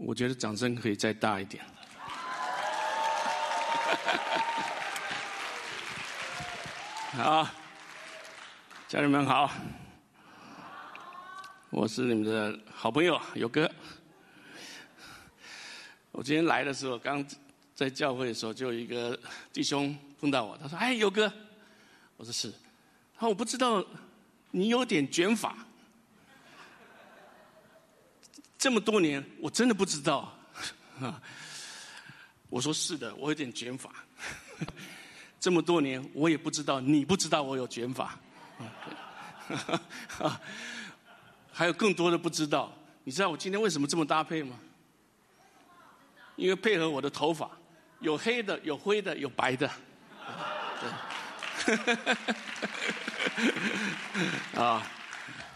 [0.00, 1.64] 我觉得掌声可以再大一点。
[7.12, 7.48] 好，
[8.86, 9.50] 家人们好，
[11.70, 13.68] 我是你们的好朋友友哥。
[16.12, 17.26] 我今天来的时候，刚
[17.74, 19.18] 在教会的时候，就有一个
[19.52, 21.32] 弟兄碰到我，他说：“哎，友哥。”
[22.16, 22.52] 我说：“是。”
[23.18, 23.84] 他说：“我不知道
[24.52, 25.56] 你有点卷发。”
[28.58, 30.36] 这么多年，我真的不知道。
[31.00, 31.22] 啊，
[32.50, 33.88] 我说是的，我有点卷发。
[35.38, 38.18] 这么多年，我也不知道你不知道我有卷发。
[41.52, 42.72] 还有更多的不知道。
[43.04, 44.58] 你知道我今天为什么这么搭配吗？
[46.34, 47.48] 因为配合我的头发，
[48.00, 49.70] 有黑的，有灰的，有白的。
[54.54, 54.82] 啊。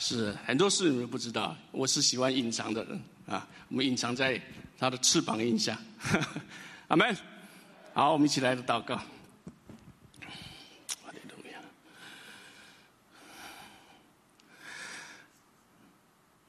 [0.04, 3.46] 是很多事你们不知道，我是喜欢隐藏的人啊。
[3.68, 4.42] 我们隐藏在
[4.76, 5.78] 他的翅膀印下，
[6.88, 7.16] 阿门。
[7.94, 9.00] 好，我们一起来祷告。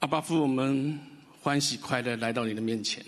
[0.00, 0.98] 阿巴父，我们
[1.40, 3.06] 欢喜快乐来到你的面前。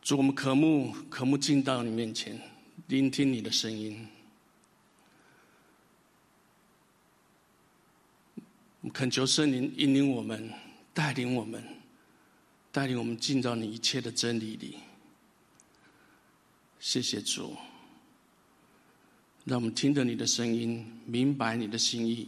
[0.00, 2.40] 祝我们渴慕渴慕进到你面前，
[2.86, 4.08] 聆听你的声音。
[8.88, 10.50] 恳求圣灵引领我们，
[10.94, 11.62] 带领我们，
[12.72, 14.78] 带领我们进到你一切的真理里。
[16.78, 17.54] 谢谢主，
[19.44, 22.26] 让我们听着你的声音，明白你的心意，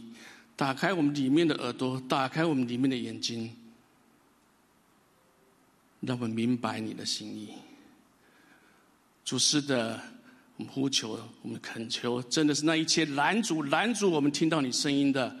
[0.55, 3.51] 打开我们里面的耳朵，打开我们里面的眼睛，
[6.01, 7.49] 让我们明白你的心意。
[9.25, 9.99] 主是的，
[10.57, 15.35] 我们呼求，我们恳求，真的是那一切拦阻拦阻我们听到你声音的。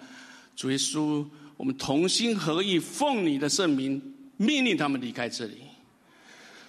[0.55, 1.25] 主耶稣，
[1.57, 4.01] 我们同心合意，奉你的圣名
[4.37, 5.57] 命令他们离开这里。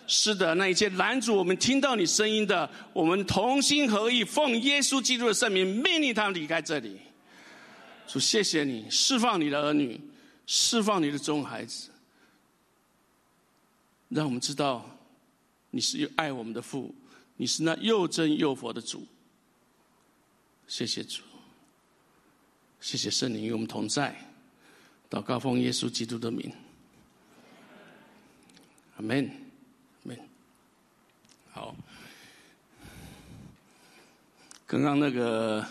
[0.06, 6.98] 是的，那一切拦阻我们听到你声音的，我们同心合意，奉耶稣基督的圣名命令他们离开这里。
[8.06, 9.98] 主，谢谢你释放你的儿女，
[10.46, 11.88] 释放你的众孩子，
[14.10, 14.84] 让我们知道
[15.70, 16.94] 你是爱我们的父，
[17.38, 19.06] 你是那又真又佛的主。
[20.66, 21.22] 谢谢主。
[22.84, 24.14] 谢谢圣灵与我们同在，
[25.08, 26.52] 祷告奉耶稣基督的名，
[28.98, 29.32] 阿门，阿
[30.02, 30.18] 门。
[31.50, 31.74] 好，
[34.66, 35.66] 刚刚那个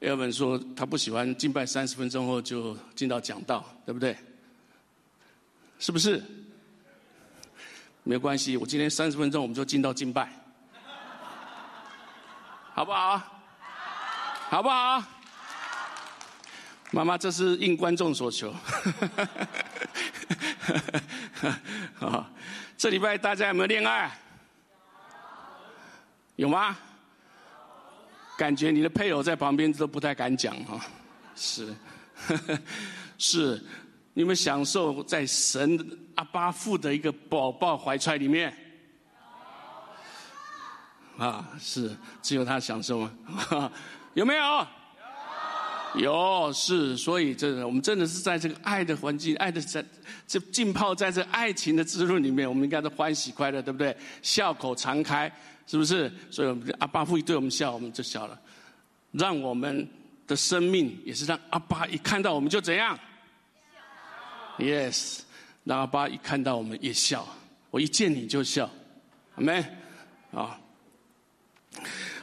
[0.00, 4.16] 艾文说他不喜欢敬拜三十分钟后就进到讲道，对不对？
[5.78, 6.20] 是不是？
[8.02, 10.32] 没关系，我今天三十分钟我们就进到敬拜，
[12.72, 13.22] 好不好？
[14.50, 15.13] 好不好？
[16.94, 18.54] 妈妈，这是应观众所求。
[21.98, 22.24] 好，
[22.78, 24.16] 这礼拜大家有没有恋爱？
[26.36, 26.76] 有吗？
[28.38, 30.80] 感觉你的配偶在旁边都不太敢讲哈。
[31.34, 31.74] 是，
[33.18, 33.60] 是，
[34.12, 35.76] 你们享受在神
[36.14, 38.56] 阿巴父的一个宝宝怀揣里面。
[41.18, 41.90] 啊，是，
[42.22, 43.10] 只有他享受吗？
[44.14, 44.64] 有没有？
[45.96, 49.84] 有是，所以这我们真的是在这个爱的环境、爱的在
[50.26, 53.96] 这浸泡在这爱情的滋润里面，我们应该都欢喜快乐，对不对？
[54.20, 55.32] 笑口常开，
[55.66, 56.12] 是不是？
[56.30, 58.38] 所以我们阿爸父一对我们笑，我们就笑了。
[59.12, 59.88] 让我们
[60.26, 62.98] 的生命也是让阿爸一看到我们就怎样
[64.58, 65.20] ？Yes，
[65.62, 67.24] 让阿爸一看到我们也笑。
[67.70, 68.66] 我一见你就笑，
[69.34, 69.64] 好没？
[70.32, 70.58] 啊，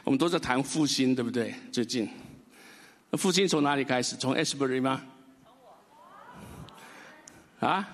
[0.04, 1.54] 我们都在谈复兴，对不对？
[1.72, 2.06] 最近。
[3.18, 4.16] 复兴从哪里开始？
[4.16, 5.02] 从 Esbury 吗？
[7.60, 7.88] 啊？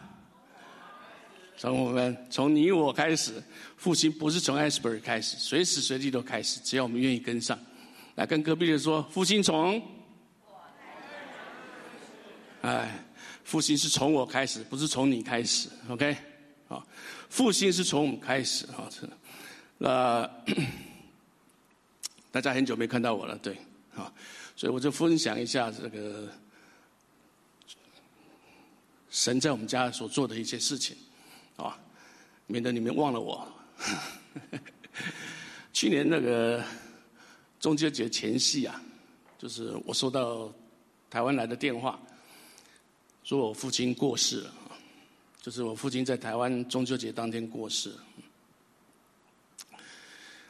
[1.56, 3.42] 从我们，从你我开始。
[3.76, 7.58] 复兴不是从 Esbury 开始，随时随地都开始，只要我们愿意跟上。
[8.14, 9.82] 来跟隔壁的说，复兴从。
[12.62, 13.04] 哎，
[13.42, 15.68] 复兴是从我开始，不是从你开始。
[15.88, 16.16] OK，
[16.68, 16.86] 好，
[17.28, 18.66] 复兴是从我们开始。
[18.70, 18.88] 好，
[19.78, 20.30] 那
[22.30, 23.56] 大家很久没看到我了，对，
[23.92, 24.12] 好。
[24.58, 26.28] 所以我就分享一下这个
[29.08, 30.96] 神在我们家所做的一些事情，
[31.54, 31.78] 啊，
[32.48, 33.46] 免得你们忘了我。
[35.72, 36.60] 去年那个
[37.60, 38.82] 中秋节前夕啊，
[39.38, 40.52] 就是我收到
[41.08, 41.96] 台湾来的电话，
[43.22, 44.52] 说我父亲过世了，
[45.40, 47.94] 就是我父亲在台湾中秋节当天过世。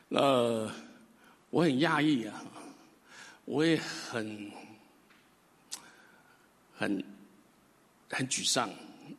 [0.08, 0.72] 呃，
[1.50, 2.42] 我很讶异啊。
[3.48, 4.50] 我也很
[6.76, 7.02] 很
[8.10, 8.68] 很沮丧，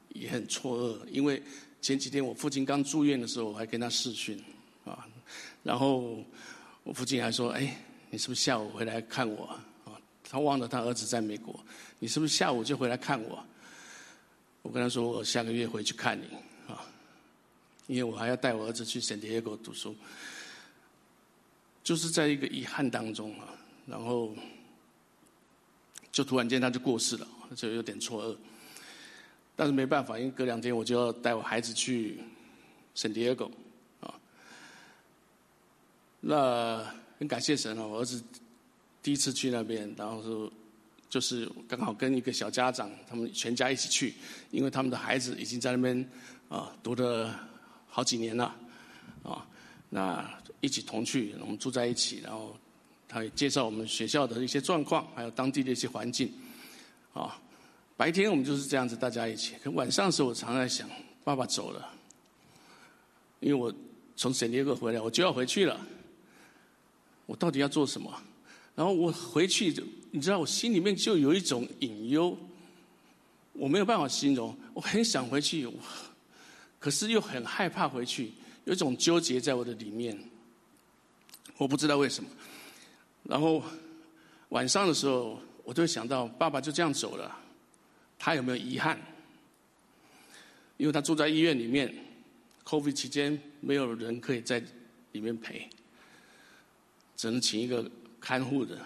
[0.09, 1.41] 也很错愕，因为
[1.81, 4.39] 前几天我父亲刚住院的时候，我还跟他视讯
[4.85, 5.07] 啊，
[5.63, 6.23] 然后
[6.83, 7.75] 我父亲还说：“哎，
[8.11, 11.59] 你是不是下午回来看我啊？”他忘了他儿子在美国，
[11.97, 13.43] 你是不是下午就回来看我？
[14.61, 16.25] 我跟他说：“我下个月回去看你
[16.71, 16.85] 啊，
[17.87, 19.95] 因为我还要带我儿子去圣地亚哥读书。”
[21.83, 23.47] 就是在一个遗憾当中啊，
[23.89, 24.35] 然后
[26.11, 28.37] 就突然间他就过世了，就有点错愕。
[29.55, 32.19] 但是没办法，因为隔两天我就要带我孩子去
[32.95, 33.49] 圣地亚哥
[33.99, 34.13] 啊。
[36.21, 36.85] 那
[37.17, 38.23] 很感谢神啊，我儿子
[39.03, 40.51] 第一次去那边，然后是
[41.09, 44.13] 就是刚好跟一个小家长，他们全家一起去，
[44.51, 46.09] 因为他们的孩子已经在那边
[46.47, 47.37] 啊读了
[47.87, 48.55] 好几年了
[49.23, 49.45] 啊。
[49.89, 52.55] 那一起同去，我们住在一起，然后
[53.09, 56.31] 他也介绍我们学校的一些状况，还有当地的一些环境。
[57.11, 57.41] 啊，
[57.97, 59.55] 白天我们就是这样子，大家一起。
[59.63, 60.87] 可晚上的时候，我常在想，
[61.23, 61.89] 爸爸走了，
[63.39, 63.73] 因为我
[64.15, 65.79] 从圣迭戈回来，我就要回去了。
[67.25, 68.13] 我到底要做什么？
[68.75, 69.73] 然后我回去，
[70.11, 72.37] 你知道，我心里面就有一种隐忧，
[73.53, 74.55] 我没有办法形容。
[74.73, 75.67] 我很想回去，
[76.77, 78.31] 可是又很害怕回去。
[78.65, 80.17] 有一种纠结在我的里面，
[81.57, 82.29] 我不知道为什么。
[83.29, 83.63] 然后
[84.49, 87.37] 晚上的时候，我就想到爸爸就这样走了，
[88.17, 88.99] 他有没有遗憾？
[90.77, 91.93] 因为他住在医院里面
[92.63, 94.63] ，COVID 期间没有人可以在
[95.11, 95.69] 里面陪，
[97.15, 97.87] 只能请一个
[98.19, 98.79] 看护的，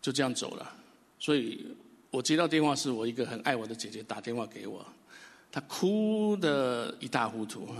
[0.00, 0.72] 就这样走了。
[1.18, 1.74] 所以
[2.12, 4.86] 我接到电话，是我一个很爱我的姐姐打电话给我。
[5.50, 7.74] 她哭的一塌糊涂，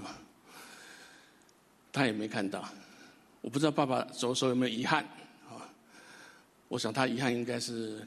[1.93, 2.69] 她也没看到。
[3.47, 5.05] 我不知道爸爸走的时候有没有遗憾
[5.49, 5.63] 啊？
[6.67, 8.05] 我想他遗憾应该是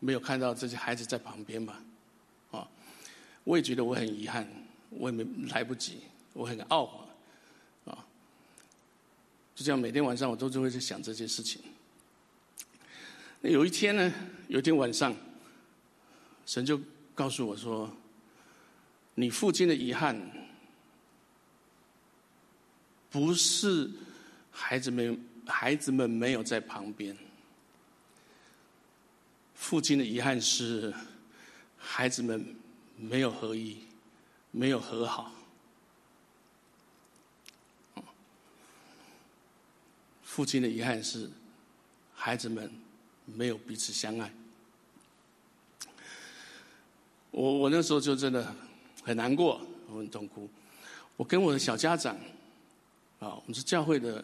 [0.00, 1.82] 没有看到这些孩子在旁边吧。
[2.50, 2.68] 啊，
[3.42, 4.46] 我也觉得我很遗憾，
[4.90, 6.00] 我也没来不及，
[6.34, 6.98] 我很懊悔
[7.86, 8.04] 啊。
[9.54, 11.62] 就这样，每天晚上我都是会在想这些事情。
[13.40, 14.12] 那有一天呢，
[14.48, 15.16] 有一天晚上，
[16.44, 16.78] 神就
[17.14, 17.90] 告诉我说。
[19.14, 20.18] 你父亲的遗憾，
[23.10, 23.90] 不是
[24.50, 27.16] 孩子们孩子们没有在旁边。
[29.54, 30.92] 父亲的遗憾是
[31.76, 32.54] 孩子们
[32.96, 33.84] 没有合一，
[34.50, 35.32] 没有和好。
[40.22, 41.30] 父亲的遗憾是
[42.14, 42.72] 孩子们
[43.26, 44.32] 没有彼此相爱。
[47.30, 48.54] 我我那时候就真的。
[49.02, 49.58] 很难过，
[49.88, 50.46] 我很痛苦。
[51.16, 52.14] 我跟我的小家长，
[53.18, 54.22] 啊，我们是教会的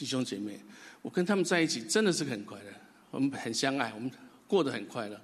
[0.00, 0.58] 弟兄姐妹，
[1.02, 2.72] 我跟他们在一起真的是很快乐，
[3.10, 4.10] 我们很相爱，我们
[4.48, 5.20] 过得很快乐。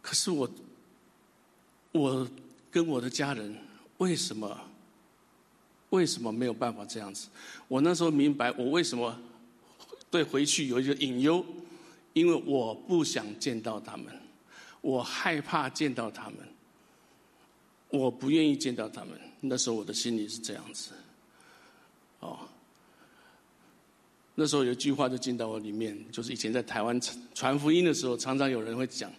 [0.00, 0.50] 可是我，
[1.92, 2.26] 我
[2.70, 3.54] 跟我的家人
[3.98, 4.58] 为什么，
[5.90, 7.28] 为什么没有办法这样子？
[7.68, 9.20] 我那时候明白，我为什么
[10.10, 11.44] 对回去有一个隐忧，
[12.14, 14.06] 因为我不想见到他们，
[14.80, 16.38] 我害怕见到他们。
[17.90, 20.92] 我不愿意见到他们，那时候我的心里是这样子，
[22.20, 22.48] 哦，
[24.34, 26.98] 那时候有一句话就进到我里面，就是以前在台湾
[27.34, 29.12] 传福音的时候，常常有人会讲：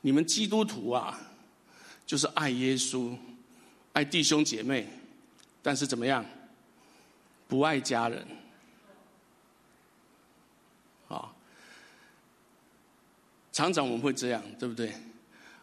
[0.00, 1.18] 你们基督徒啊，
[2.06, 3.16] 就是爱耶稣，
[3.92, 4.88] 爱弟兄姐妹，
[5.62, 6.24] 但是怎么样，
[7.48, 8.26] 不爱家人，
[11.08, 11.32] 啊，
[13.52, 14.92] 常常我们会这样，对不对？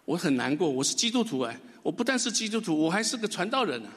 [0.04, 1.58] 我很难过，我是基督徒哎。
[1.82, 3.92] 我不但是基督徒，我还是个传道人啊。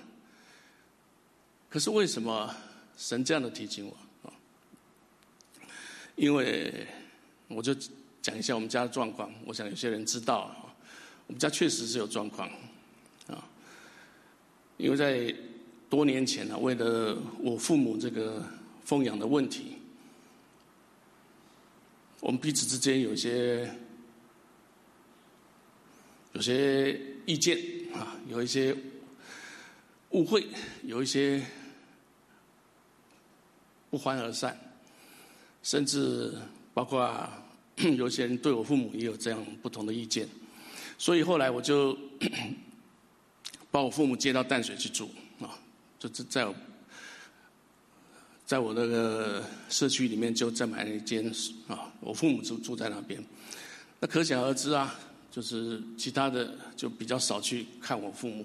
[1.68, 2.54] 可是为什么
[2.97, 3.97] 神这样的提醒我？
[6.23, 6.73] 因为
[7.49, 7.75] 我就
[8.23, 10.73] 讲一下我们家的状况，我想有些人知道啊。
[11.26, 12.49] 我们家确实是有状况
[13.26, 13.45] 啊。
[14.76, 15.35] 因为在
[15.91, 18.41] 多年前呢，为了我父母这个
[18.85, 19.79] 奉养的问题，
[22.21, 23.69] 我们彼此之间有些
[26.35, 27.00] 有些。
[27.25, 27.57] 意见
[27.95, 28.76] 啊，有一些
[30.11, 30.45] 误会，
[30.83, 31.41] 有一些
[33.91, 34.59] 不欢而散，
[35.62, 36.33] 甚至
[36.75, 37.28] 包括
[37.97, 40.28] 有些人对我父母也有这样不同的意见，
[40.99, 41.97] 所以后来我就
[43.71, 45.59] 把我父母接到淡水去住啊，
[45.99, 46.54] 就在在
[48.45, 51.25] 在我那个社区里面就再买了一间
[51.69, 53.25] 啊，我父母住住在那边，
[54.00, 54.95] 那可想而知啊。
[55.31, 58.45] 就是其他的就比较少去看我父母，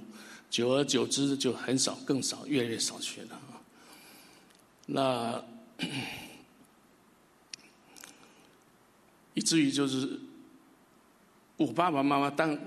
[0.50, 3.60] 久而久之就很少，更少，越来越少去了啊。
[4.86, 5.44] 那
[9.38, 10.20] 以至于就是
[11.58, 12.58] 我爸爸妈妈当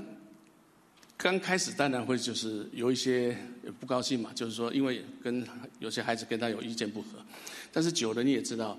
[1.17, 3.37] 刚开始当然会就是有一些
[3.81, 5.45] 不高兴嘛，就是说因为跟
[5.81, 7.19] 有些孩子跟他有意见不合，
[7.73, 8.79] 但是久了你也知道，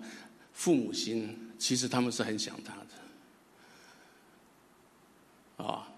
[0.53, 2.75] 父母心其实他们是很想他
[5.57, 5.91] 的，啊，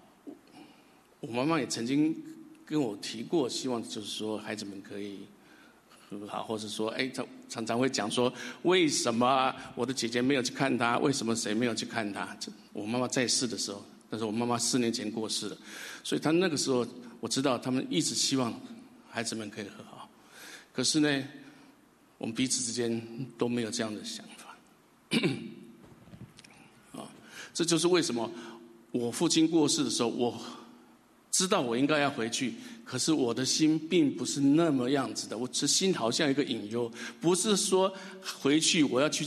[1.20, 2.20] 我妈妈也曾经
[2.66, 5.20] 跟我提过，希望就是说孩子们可以。
[6.26, 10.98] 好，或者说，哎，他常常会讲说，为什么我的姐姐没有去看他？
[10.98, 12.36] 为什么谁没有去看他？
[12.72, 15.56] 我妈妈在世的时候，但是我妈妈四年前过世了，
[16.02, 16.86] 所以他那个时候
[17.20, 18.52] 我知道他们一直希望
[19.10, 20.08] 孩子们可以和好，
[20.72, 21.24] 可是呢，
[22.18, 23.00] 我们彼此之间
[23.38, 24.56] 都没有这样的想法。
[26.98, 27.08] 啊，
[27.52, 28.30] 这就是为什么
[28.90, 30.40] 我父亲过世的时候，我
[31.30, 32.54] 知道我应该要回去。
[32.84, 37.90] 可是我的心并不是那么样子的，我这心好像一个隐忧，不是说
[38.42, 39.24] 回去我要去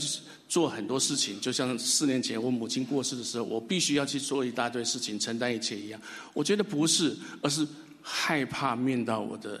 [0.48, 6.00] 做很多事情，就像四年前我母亲过世的时候，我必须要去做一大堆事情，承担一切一样。
[6.32, 7.66] 我觉得不是，而是
[8.00, 9.60] 害怕面到我的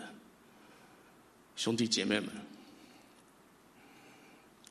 [1.56, 2.28] 兄弟姐妹们。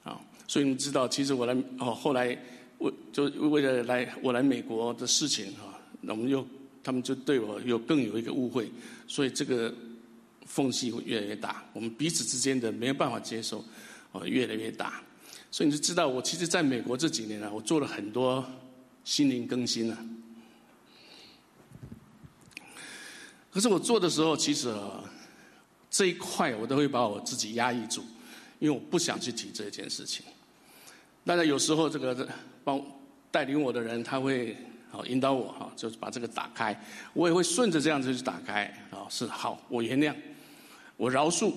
[0.04, 2.36] 啊，所以你知道，其实我来哦，后来
[2.78, 6.48] 我就为了来我来美国的事情啊，那我们又。
[6.88, 8.72] 他们就对我有更有一个误会，
[9.10, 9.74] 所以这个
[10.46, 13.62] 缝隙会越来越大，我们彼此之间的没有办法接受，
[14.14, 15.04] 哦，越来越大。
[15.52, 18.42] 所以你就知道，我其实在美国这几年呢，我做了很多
[19.04, 19.98] 心灵更新了。
[23.52, 24.74] 可是我做的时候，其实
[25.90, 28.02] 这一块我都会把我自己压抑住，
[28.60, 30.26] 因为我不想去提这件事情。
[31.26, 32.26] 当然有时候这个
[32.64, 32.82] 帮
[33.30, 34.56] 带领我的人，他会。
[34.98, 36.76] 好，引导我哈，就是把这个打开，
[37.14, 38.66] 我也会顺着这样子去打开。
[38.90, 40.12] 啊，是好，我原谅，
[40.96, 41.54] 我饶恕，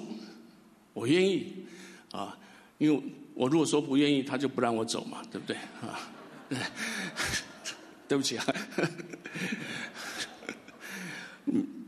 [0.92, 1.64] 我愿意，
[2.12, 2.36] 啊，
[2.76, 5.56] 因为我如果说不愿意，他就不让我走嘛，对不对？
[5.80, 6.10] 啊，
[8.06, 8.44] 对不起啊，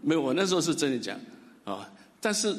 [0.01, 1.21] 没有，我那时候是真的讲，
[1.65, 1.87] 啊，
[2.19, 2.57] 但是，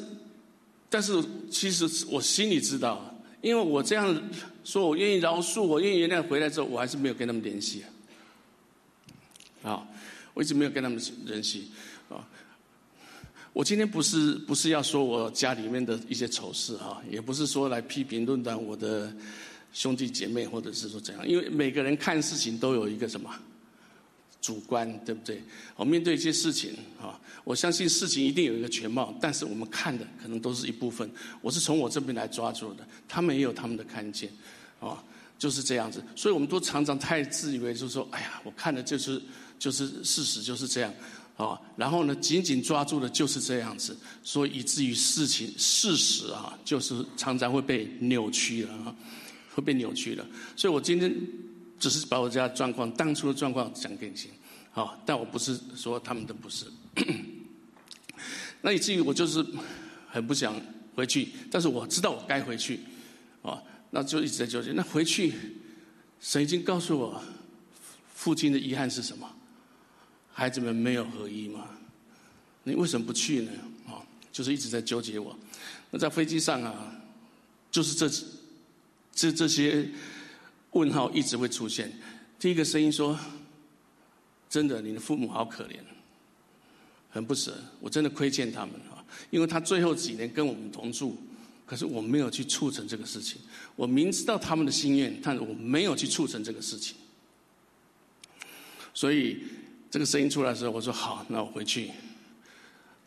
[0.88, 1.20] 但是
[1.50, 4.16] 其实我心里知道，因为我这样
[4.62, 7.82] 说我愿意饶恕，我愿意原谅，回来之后我还是没有跟他们联系。
[7.82, 7.90] 啊，
[9.64, 9.84] 啊
[10.34, 11.72] 我一直没有跟他们联系
[12.08, 12.22] 啊。
[13.52, 19.14] 我今天不是不是要说我家里面的一些丑事啊，也不是说来批评论断我的
[19.72, 21.28] 兄弟姐妹，或者是说怎样。
[21.28, 23.32] 因为每个人看事情都有一个什么
[24.40, 25.40] 主观，对不对？
[25.76, 31.08] 我面对一些事情啊，我相信事情一定有一个全貌，但是我们看的可能都是一部分。
[31.40, 34.28] 我是从我这边来抓住的，他们也有他们的看见
[34.80, 35.00] 啊，
[35.38, 36.02] 就是这样子。
[36.16, 39.22] 所以我们都常常太自以为，就是说，哎呀，我看的就是。
[39.64, 40.92] 就是事实就是这样，
[41.38, 48.94] 啊，然后呢，紧紧抓住的就是这样子，所以以至于事情事实啊，就是常常会被扭曲了啊，
[49.54, 50.26] 会被扭曲了。
[50.54, 51.10] 所以我今天
[51.78, 54.30] 只是把我家状况当初的状况讲给你听，
[54.70, 56.66] 好，但我不是说他们的不是。
[58.60, 59.42] 那以至于我就是
[60.10, 60.54] 很不想
[60.94, 62.80] 回去，但是我知道我该回去，
[63.40, 64.72] 啊，那就一直在纠结。
[64.72, 65.32] 那回去，
[66.20, 67.22] 神已经告诉我，
[68.12, 69.30] 父亲的遗憾是什么？
[70.36, 71.70] 孩子们没有合一吗？
[72.64, 73.52] 你为什么不去呢？
[73.86, 75.38] 啊，就是一直在纠结我。
[75.90, 76.92] 那在飞机上啊，
[77.70, 78.26] 就是这
[79.12, 79.88] 这这些
[80.72, 81.92] 问号一直会出现。
[82.38, 83.16] 第一个声音说
[84.50, 85.76] ：“真的，你的父母好可怜，
[87.10, 87.56] 很不舍。
[87.78, 91.16] 我真的亏欠他们啊，因为他最后几年跟我们同住，
[91.64, 93.40] 可是我没有去促成这个事情。
[93.76, 96.96] 我明知道他们的心愿，但我没有去促成这个事情，
[98.94, 99.44] 所以。”
[99.94, 101.88] 这个声音出来的时候，我说好，那我回去，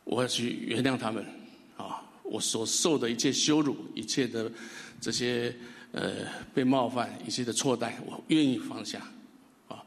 [0.05, 1.21] 我要去原谅他们，
[1.75, 4.49] 啊，我所受的一切羞辱，一切的
[5.01, 5.53] 这些
[5.91, 6.13] 呃
[6.53, 9.01] 被冒犯，一切的错待，我愿意放下，
[9.67, 9.83] 啊，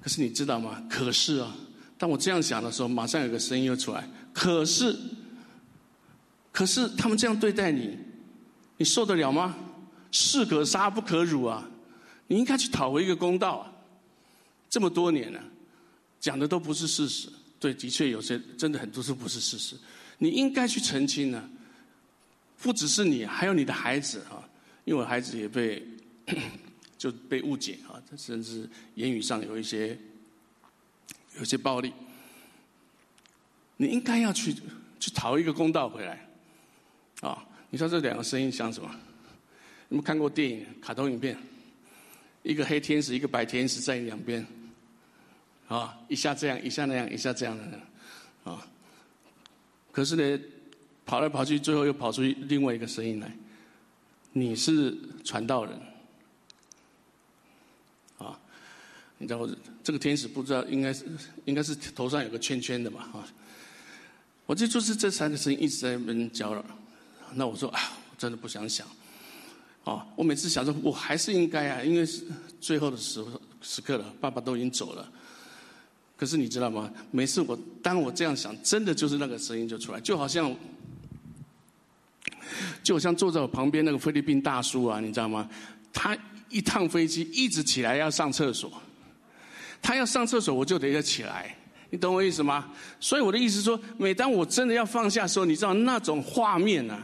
[0.00, 0.82] 可是你知道吗？
[0.88, 1.54] 可是啊，
[1.98, 4.96] 当我这样想的时候，马上有个声音又出来，可是，
[6.50, 7.98] 可是他们这样对待你，
[8.78, 9.54] 你受得了吗？
[10.10, 11.68] 士可杀不可辱啊，
[12.26, 13.72] 你应该去讨回一个公道啊，
[14.70, 15.38] 这么多年了。
[16.22, 19.76] 讲的都不是事实，对，的确有些真的很多都不是事实。
[20.18, 21.50] 你应该去澄清呢，
[22.62, 24.48] 不只是你，还有你的孩子啊，
[24.84, 25.84] 因为我孩子也被
[26.96, 29.98] 就被误解啊，甚至言语上有一些
[31.38, 31.92] 有些暴力。
[33.76, 34.54] 你应该要去
[35.00, 36.24] 去讨一个公道回来
[37.20, 37.44] 啊！
[37.68, 38.88] 你说这两个声音像什么？
[39.88, 41.36] 你们看过电影、卡通影片？
[42.44, 44.46] 一个黑天使，一个白天使在两边。
[45.72, 47.80] 啊，一下这样，一下那样，一下这样的，
[48.44, 48.66] 啊！
[49.90, 50.44] 可是呢，
[51.06, 53.34] 跑来跑去，最后又跑出另外一个声音来：
[54.32, 55.80] 你是传道人，
[58.18, 58.38] 啊！
[59.16, 59.48] 你知道
[59.82, 61.06] 这个天使不知道应该是
[61.46, 63.24] 应该是头上有个圈圈的嘛啊。
[64.44, 66.62] 我这就是这三个声音一直在那边搅扰。
[67.32, 68.86] 那我说啊，我真的不想想。
[69.84, 72.26] 哦，我每次想说，我还是应该啊，因为是
[72.60, 73.24] 最后的时
[73.62, 75.10] 时刻了，爸爸都已经走了。
[76.22, 76.88] 可是你知道吗？
[77.10, 80.54] 每次我当我这样想，真的就是那个声音就出来，就好像，
[82.80, 85.50] 就好像坐在我旁边那个菲律宾大叔啊，你知道吗？
[85.92, 86.16] 他
[86.48, 88.72] 一趟飞机一直起来要上厕所，
[89.82, 91.56] 他要上厕所我就得要起来，
[91.90, 92.70] 你懂我意思吗？
[93.00, 97.02] 所以我的意思说，每当我真的要放下时候，你知道那种画面啊。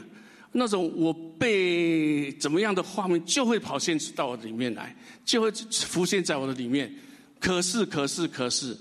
[0.52, 4.94] 那种我被怎么样的画面就会跑现到我里面来，
[5.24, 6.94] 就会浮现在我的里面。
[7.40, 8.76] 可是，可是，可是，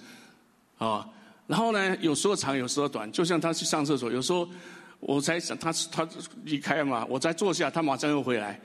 [0.77, 1.07] 啊，
[1.47, 3.11] 然后呢，有时候长，有时候短。
[3.11, 4.47] 就像他去上厕所，有时候
[4.99, 6.07] 我才想他他
[6.43, 8.59] 离开嘛，我再坐下，他马上又回来。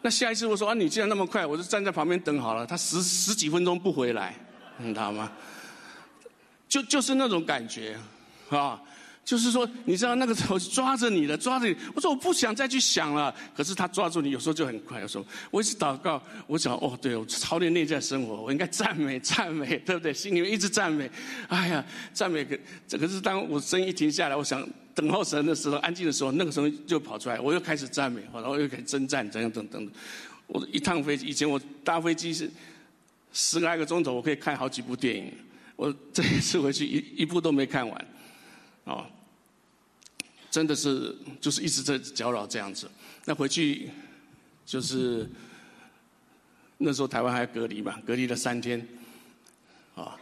[0.00, 2.66] 那下一次我说啊，你既然那么快，我就站在旁边等好了。
[2.66, 4.34] 他十十几分钟不回来，
[4.78, 5.30] 你知道吗？
[6.68, 7.96] 就就是那种感觉，
[8.48, 8.80] 啊。
[9.24, 11.76] 就是说，你知道那个时候抓着你的，抓着你。
[11.94, 13.32] 我说我不想再去想了。
[13.56, 15.00] 可是他抓住你，有时候就很快。
[15.00, 20.12] 有时候我一直祷告，我想哦，对我操练内在生活，我应该赞美赞美，对不对？
[20.12, 21.08] 心里面一直赞美。
[21.48, 29.88] 哎呀，赞美可这可是当我声音停下来，我想等候神的时候，安静的时候，那个时候就跑出来，我又开始赞美，然后又开始征战，怎样等等。
[30.48, 32.50] 我一趟飞机，以前我搭飞机是
[33.32, 35.32] 十来个钟头，我可以看好几部电影。
[35.76, 38.06] 我这一次回去一一部都没看完。
[38.84, 39.06] 哦，
[40.50, 42.90] 真的是就是一直在搅扰这样子。
[43.24, 43.88] 那回去
[44.66, 45.30] 就是
[46.78, 48.84] 那时候台湾还隔离嘛，隔离了三天。
[49.94, 50.18] 啊，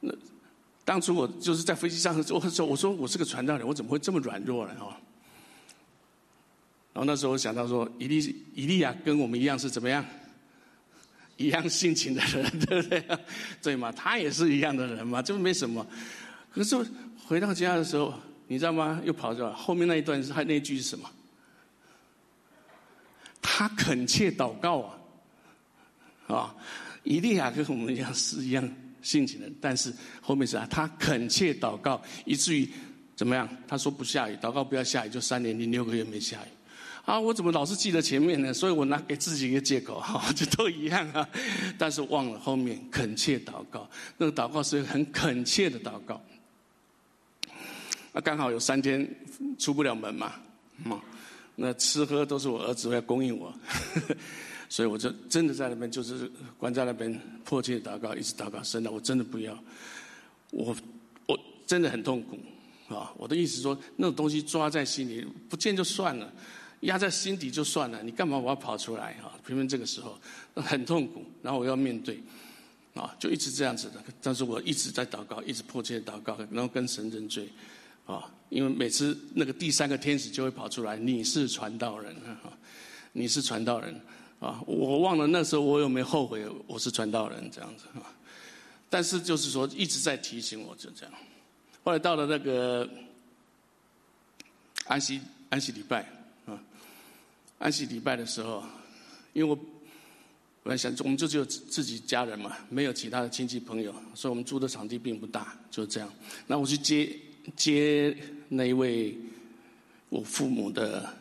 [0.00, 0.10] 那
[0.84, 4.74] 当初我就是在飞机上，我说我说我是个传道人，我怎么会这么软弱呢？
[4.80, 4.94] 哦，
[6.94, 10.02] 然后那时候我想到说，伊利伊利亚跟我们一样是怎么样？
[11.36, 13.04] 一样性情的人，对不对？
[13.62, 13.92] 对嘛？
[13.92, 15.86] 他也是一样的人嘛，这没什么。
[16.50, 16.74] 可是。
[17.28, 18.14] 回到家的时候，
[18.46, 18.98] 你知道吗？
[19.04, 19.52] 又跑出来。
[19.52, 21.10] 后面那一段是他那句是什么？
[23.42, 24.80] 他恳切祷告
[26.26, 26.54] 啊，啊！
[27.02, 28.66] 以利亚跟我们一样是一样
[29.02, 32.66] 性情的，但是后面是啊，他恳切祷告，以至于
[33.14, 33.46] 怎么样？
[33.66, 36.48] 他说不下雨，祷告不要下雨，就三年零六个月没下雨。
[37.04, 38.54] 啊，我怎么老是记得前面呢？
[38.54, 41.28] 所以我拿给自己一个借口，哈，这都一样啊。
[41.76, 43.86] 但是忘了后面恳切祷告，
[44.16, 46.18] 那个祷告是很恳切的祷告。
[48.18, 49.08] 那刚好有三天
[49.60, 50.34] 出不了门嘛，
[50.86, 51.00] 嗯，
[51.54, 53.54] 那吃喝都是我儿子来供应我，
[54.68, 56.28] 所以我就真的在那边就是
[56.58, 59.56] 关在那边迫切祷告，一直祷告，神的我真的不要，
[60.50, 60.74] 我
[61.26, 62.36] 我真的很痛苦
[62.92, 63.14] 啊！
[63.16, 66.28] 我的意思说，那种东西抓在心里不见就算了，
[66.80, 69.38] 压在心底就算了，你干嘛我要跑出来啊？
[69.46, 70.18] 偏偏这个时候
[70.56, 72.20] 很痛苦，然后我要面对，
[72.94, 77.48] 啊，就一直这样子的，但是我一直在祷告，一直迫切祷告，然后跟神认罪。
[78.08, 82.56] 啊，因为每次那个第三个天使就会跑出来，你是传道人啊，
[83.12, 84.00] 你是传道人
[84.40, 88.08] 啊，我忘了那时候我有没有后悔我是传道人这样子啊，
[88.88, 91.14] 但是就是说一直在提醒我就这样，
[91.84, 92.88] 后来到了那个
[94.86, 96.10] 安息安息礼拜
[96.46, 96.58] 啊，
[97.58, 98.64] 安息礼拜的时候，
[99.34, 99.54] 因为我
[100.62, 106.10] 本来想我们就只有自己家人嘛，没有其他的亲戚朋友，所以我们租的场地并不大，就这样，
[106.46, 107.14] 那我去接。
[107.56, 108.16] 接
[108.48, 109.16] 那一位
[110.08, 111.14] 我父母的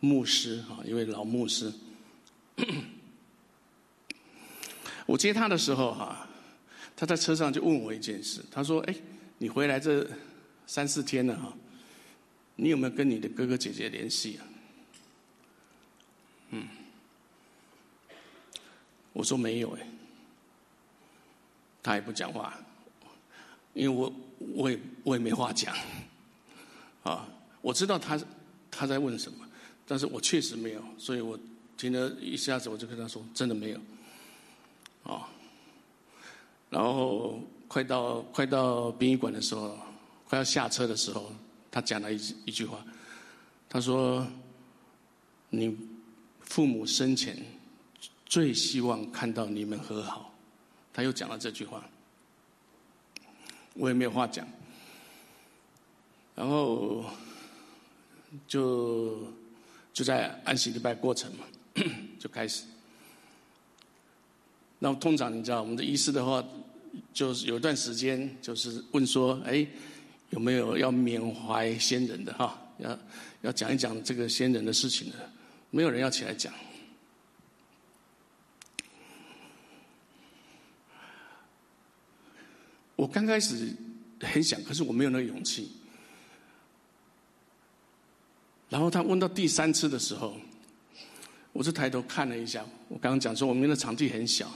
[0.00, 1.72] 牧师啊，一位老牧师。
[5.06, 6.28] 我接他的时候哈，
[6.94, 8.94] 他在车上就问我一件事，他说：“哎，
[9.38, 10.08] 你回来这
[10.66, 11.52] 三四天了哈，
[12.56, 14.46] 你有没有跟你的哥哥姐姐联系啊？”
[16.50, 16.68] 嗯，
[19.12, 19.86] 我说没有哎，
[21.82, 22.56] 他也不讲话，
[23.74, 24.12] 因为我。
[24.56, 25.76] 我也我也没话讲，
[27.02, 27.28] 啊，
[27.60, 28.18] 我知道他
[28.70, 29.46] 他在问什么，
[29.86, 31.38] 但是我确实没有，所以我
[31.76, 33.78] 听了一下子，我就跟他说，真的没有，
[35.04, 35.28] 啊，
[36.70, 39.78] 然后快到快到殡仪馆的时候，
[40.26, 41.30] 快要下车的时候，
[41.70, 42.82] 他讲了一一句话，
[43.68, 44.26] 他说，
[45.50, 45.76] 你
[46.40, 47.36] 父母生前
[48.24, 50.32] 最希望看到你们和好，
[50.94, 51.86] 他又讲了这句话。
[53.74, 54.46] 我也没有话讲，
[56.34, 57.04] 然后
[58.46, 59.32] 就
[59.92, 61.44] 就在安息礼拜过程嘛，
[62.18, 62.64] 就开始。
[64.78, 66.42] 那通常你知道，我们的医师的话，
[67.12, 69.66] 就是有一段时间就是问说，哎，
[70.30, 72.58] 有没有要缅怀先人的哈？
[72.78, 72.98] 要
[73.42, 75.16] 要讲一讲这个先人的事情的，
[75.70, 76.52] 没有人要起来讲。
[83.00, 83.74] 我刚开始
[84.20, 85.72] 很想，可是我没有那个勇气。
[88.68, 90.36] 然后他问到第三次的时候，
[91.54, 92.62] 我就抬头看了一下。
[92.88, 94.52] 我刚刚讲说，我们的场地很小，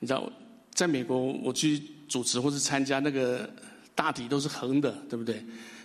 [0.00, 0.28] 你知道，
[0.72, 3.48] 在美国我去主持或是参加那个
[3.94, 5.36] 大体都是横的，对不对？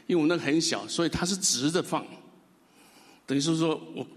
[0.08, 2.04] 因为我们那个很小，所以它是直着放。
[3.28, 4.08] 等于是说我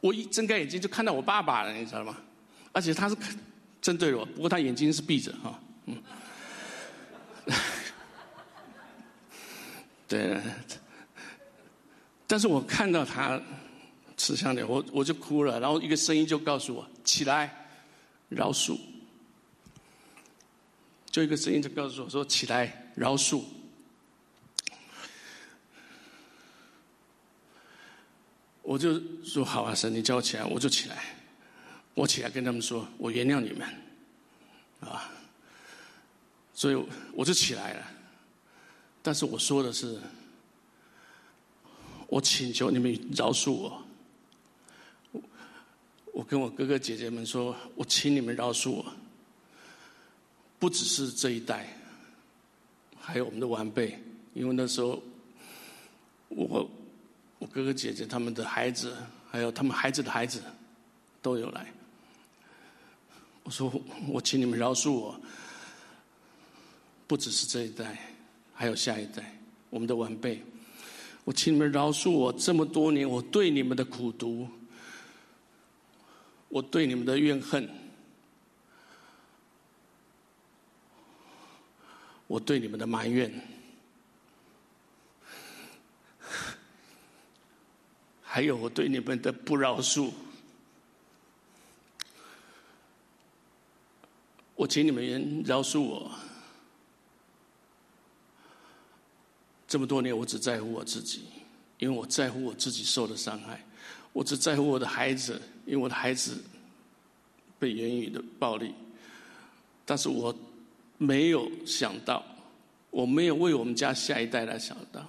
[0.00, 2.16] 我一睁开眼睛就看到我爸爸了，你知道吗？
[2.72, 3.16] 而且他是
[3.82, 6.02] 针对我，不过他眼睛是闭着哈，嗯。
[10.10, 10.42] 对，
[12.26, 13.40] 但是我看到他
[14.16, 17.68] 吃香的，我我就哭了，然后一个声音就告诉我起来，
[18.28, 18.76] 饶恕。
[21.12, 23.44] 就一个声音就告诉我说起来，饶恕。
[28.62, 31.14] 我就说好啊，神，你叫我起来，我就起来。
[31.94, 33.68] 我起来跟他们说，我原谅你们，
[34.80, 35.08] 啊，
[36.52, 37.86] 所以我就起来了。
[39.02, 39.98] 但是我说的是，
[42.06, 43.82] 我请求你们饶恕我。
[46.12, 48.84] 我跟我哥哥姐姐们说，我请你们饶恕我。
[50.58, 51.74] 不只是这一代，
[53.00, 53.98] 还有我们的晚辈，
[54.34, 55.02] 因为那时候
[56.28, 56.70] 我
[57.38, 58.94] 我哥哥姐姐他们的孩子，
[59.30, 60.42] 还有他们孩子的孩子
[61.22, 61.72] 都有来。
[63.42, 63.72] 我说
[64.08, 65.18] 我请你们饶恕我，
[67.06, 68.14] 不只是这一代。
[68.60, 70.38] 还有下一代，我们的晚辈，
[71.24, 74.46] 我请你们饶恕我这么多年我对你们的苦读，
[76.50, 77.66] 我对你们的怨恨，
[82.26, 83.32] 我对你们的埋怨，
[88.22, 90.10] 还有我对你们的不饶恕，
[94.54, 96.12] 我请你们饶恕我。
[99.70, 101.20] 这么多年，我只在乎我自己，
[101.78, 103.54] 因为我在乎我自己受的伤害；
[104.12, 106.42] 我只在乎我的孩子，因为我的孩子
[107.56, 108.74] 被言语的暴力。
[109.86, 110.36] 但是我
[110.98, 112.20] 没有想到，
[112.90, 115.08] 我没有为我们家下一代来想到。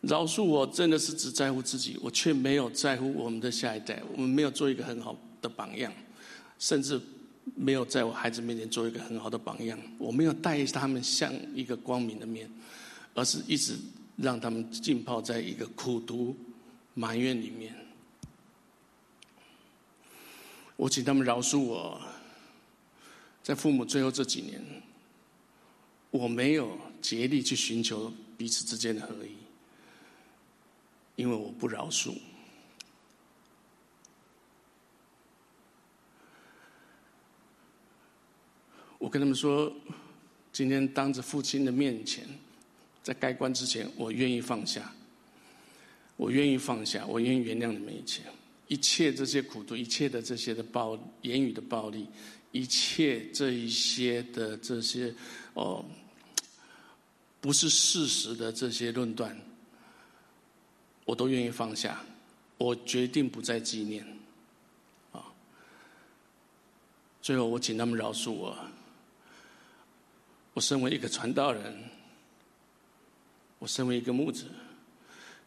[0.00, 4.02] 饶恕我，真的是只在乎自己，我却没有在乎我们的下一代。
[4.14, 5.92] 我们没有做一个很好的榜样，
[6.58, 6.98] 甚至
[7.54, 9.78] 没有在我孩子面前做一个很好的榜样。
[9.98, 12.50] 我没有带他们向一个光明的面。
[13.16, 13.78] 而是一直
[14.16, 16.36] 让他们浸泡在一个苦读、
[16.92, 17.74] 埋怨里面。
[20.76, 21.98] 我请他们饶恕我，
[23.42, 24.62] 在父母最后这几年，
[26.10, 29.34] 我没有竭力去寻求彼此之间的合一，
[31.14, 32.14] 因为我不饶恕。
[38.98, 39.72] 我跟他们说，
[40.52, 42.28] 今天当着父亲的面前。
[43.06, 44.92] 在盖棺之前，我愿意放下，
[46.16, 48.22] 我愿意放下，我愿意原谅你们一切，
[48.66, 52.08] 一切这些苦毒，一切的这些的暴言语的暴力，
[52.50, 55.14] 一切这一些的这些
[55.54, 55.84] 哦，
[57.40, 59.40] 不是事实的这些论断，
[61.04, 62.04] 我都愿意放下，
[62.58, 64.04] 我决定不再纪念，
[65.12, 65.22] 啊，
[67.22, 68.58] 最后我请他们饶恕我，
[70.54, 71.95] 我身为一个传道人。
[73.58, 74.44] 我身为一个牧者，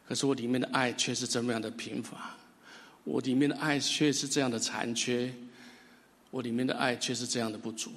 [0.06, 2.36] 可是我里面的爱却是这么样的贫乏，
[3.04, 5.32] 我里面的爱却是这样的残缺，
[6.30, 7.92] 我里面的爱却是这样的不足。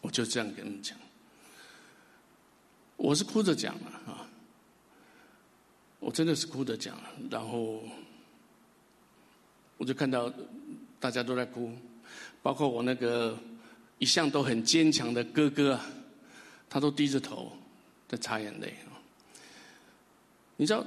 [0.00, 0.96] 我就这样跟你们讲，
[2.96, 4.24] 我是哭着讲了啊，
[5.98, 6.96] 我真的是哭着讲，
[7.28, 7.82] 然后
[9.76, 10.32] 我就看到
[11.00, 11.72] 大家都在哭，
[12.42, 13.36] 包括我那个
[13.98, 15.78] 一向都很坚强的哥哥。
[16.68, 17.52] 他都低着头
[18.08, 18.96] 在擦眼泪啊！
[20.56, 20.84] 你知道，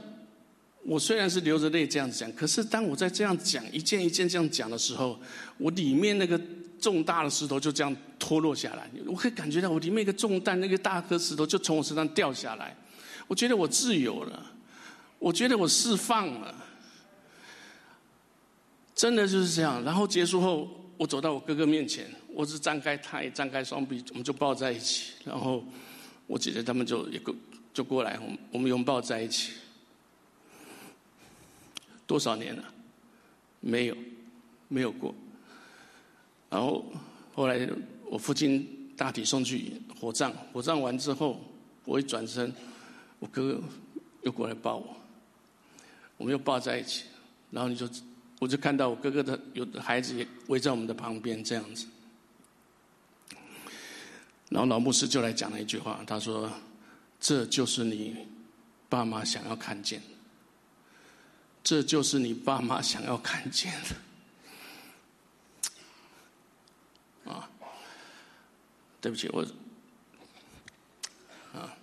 [0.84, 5.20] 我虽然是流着泪这样子讲，可是当我在这样讲一件一件这样讲的时候，
[5.58, 6.39] 我里面那个
[6.80, 8.89] 重大的石头就这样脱落下来。
[9.06, 12.76] 我可以感觉到我里面一个重担，那个大颗石头就从我身上掉下来。
[13.28, 14.52] 我觉得我自由了，
[15.20, 16.54] 我觉得我释放了，
[18.94, 19.84] 真的就是这样。
[19.84, 22.06] 然后结束后，我走到我哥哥面前。
[22.32, 25.14] 我是张开，他也张开双臂，我们就抱在一起。
[25.26, 25.66] 然后
[26.28, 27.34] 我姐姐他们就也过
[27.74, 29.54] 就过来，我们我们拥抱在一起。
[32.06, 32.64] 多少年了？
[33.62, 33.98] 没有，
[34.68, 35.16] 没有过。
[36.52, 36.86] 然后
[37.34, 37.68] 后来
[38.06, 41.42] 我父亲大体送去火葬，火葬完之后，
[41.84, 42.54] 我一转身，
[43.18, 43.64] 我哥哥
[44.22, 44.96] 又过来抱我，
[46.18, 47.06] 我们又抱在一起。
[47.50, 47.90] 然后你就
[48.41, 51.86] 我就看到我哥哥的有的孩子也围在我们的旁边这样子。
[54.49, 56.51] 然后老牧师就来讲了一句话，他说
[57.21, 58.25] ：“这就是你
[58.89, 60.08] 爸妈想要看见的，
[61.63, 63.71] 这就是你爸妈想要看见
[67.23, 67.47] 的。”啊，
[68.99, 69.45] 对不起，我
[71.54, 71.77] 啊，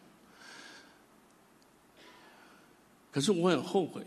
[3.13, 4.05] 可是我很后悔，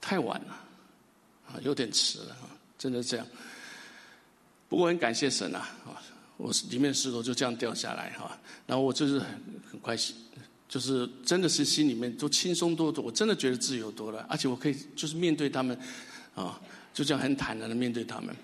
[0.00, 0.58] 太晚了，
[1.52, 3.26] 啊，有点迟了啊，真的这样。
[4.68, 6.02] 不过很感谢神啊，啊。
[6.38, 8.36] 我里面石头就这样掉下来哈，
[8.66, 9.28] 然后我就是很
[9.70, 10.16] 很快心，
[10.68, 15.78] 就是真的是心里面都轻松多多，我真的觉得自由多了，而且我可以就是面对他们，
[16.34, 16.60] 啊，
[16.92, 18.34] 就这样很坦然的面对他们。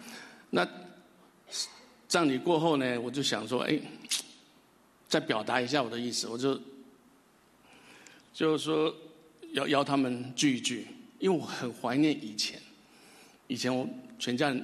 [0.51, 0.69] 那
[2.07, 3.81] 葬礼过后呢，我就想说，哎，
[5.09, 6.61] 再表达一下我的意思，我就
[8.33, 8.95] 就是说
[9.55, 10.87] 要邀他们聚一聚，
[11.19, 12.61] 因为我很怀念以前，
[13.49, 13.87] 以前我
[14.19, 14.55] 全家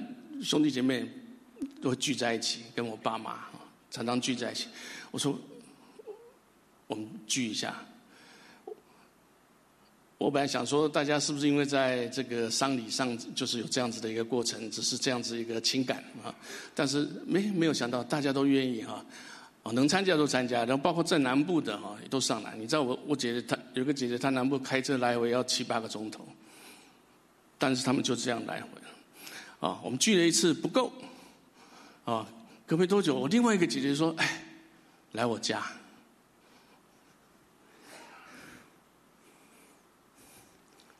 [0.41, 1.05] 兄弟姐妹。
[1.81, 3.45] 都会聚在一起，跟我爸妈
[3.89, 4.67] 常常聚在一起。
[5.09, 5.39] 我说，
[6.87, 7.73] 我们聚一下。
[10.17, 16.35] 我本来想说，大家是不是因为在这个丧礼上，就是有这样子的一个过程，只是这样子一个情感啊？
[16.73, 19.03] 但是没没有想到，大家都愿意哈，
[19.63, 22.53] 啊，能参加都参加，然后包括在南部的哈，也都上来。
[22.57, 26.27] 你知道我我姐姐她有个姐姐，她南部开车来回要七八个钟头，
[27.57, 28.69] 但是他们就这样来回
[29.59, 30.91] 啊，我们聚了一次不够。
[32.05, 32.27] 啊，
[32.67, 34.43] 隔没多久，我另外一个姐姐说：“哎，
[35.13, 35.65] 来我家。”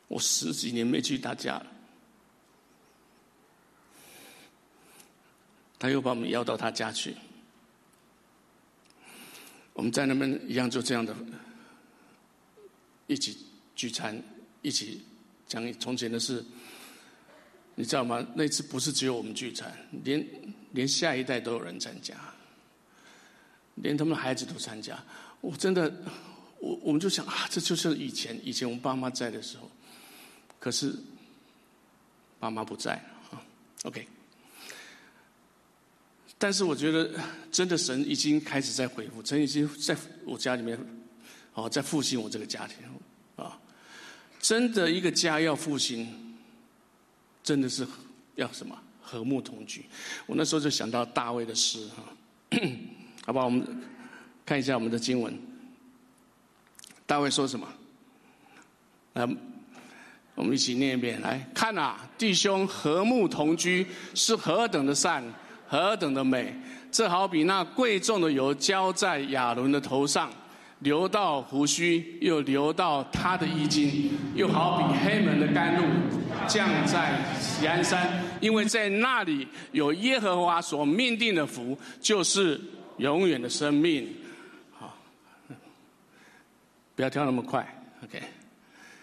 [0.08, 1.66] 我十几年没去他家了，
[5.78, 7.14] 他又把我们邀到他家去。
[9.72, 11.14] 我们在那边一样，就这样的，
[13.06, 14.22] 一起聚餐，
[14.62, 15.04] 一起
[15.46, 16.44] 讲从前的事。
[17.78, 18.26] 你知道吗？
[18.34, 19.70] 那次不是只有我们聚餐，
[20.02, 20.26] 连
[20.72, 22.14] 连下一代都有人参加，
[23.74, 24.98] 连他们的孩子都参加。
[25.42, 25.94] 我真的，
[26.58, 29.70] 我我们就想啊，这就是以前以前我们爸妈在的时候，
[30.58, 30.94] 可是
[32.40, 32.94] 爸妈不在
[33.30, 33.36] 啊。
[33.82, 34.08] OK，
[36.38, 37.10] 但是我觉得
[37.52, 40.78] 真的神已经开始在恢复，神已经在我家里面
[41.52, 42.78] 哦，在复兴我这个家庭。
[44.40, 46.08] 真的一个家要复兴。
[47.42, 47.86] 真的是
[48.34, 49.84] 要什么和睦同居？
[50.26, 52.02] 我那时候就想到大卫的诗哈，
[53.24, 53.44] 好不好？
[53.44, 53.64] 我们
[54.44, 55.32] 看一下我们的经文。
[57.06, 57.68] 大卫说什么？
[59.12, 59.28] 来，
[60.34, 61.20] 我们一起念一遍。
[61.20, 65.22] 来看啊，弟兄和睦同居是何等的善，
[65.68, 66.52] 何等的美！
[66.90, 70.32] 这好比那贵重的油浇在亚伦的头上。
[70.86, 75.82] 流到胡须，又流到他的衣襟，又好比黑门的甘露
[76.46, 82.60] 降在喜安山，因为在那里有耶和华所命定的福，就是
[82.98, 84.06] 永远的生命。
[84.78, 84.96] 好，
[86.94, 87.66] 不要跳那么快
[88.04, 88.22] ，OK。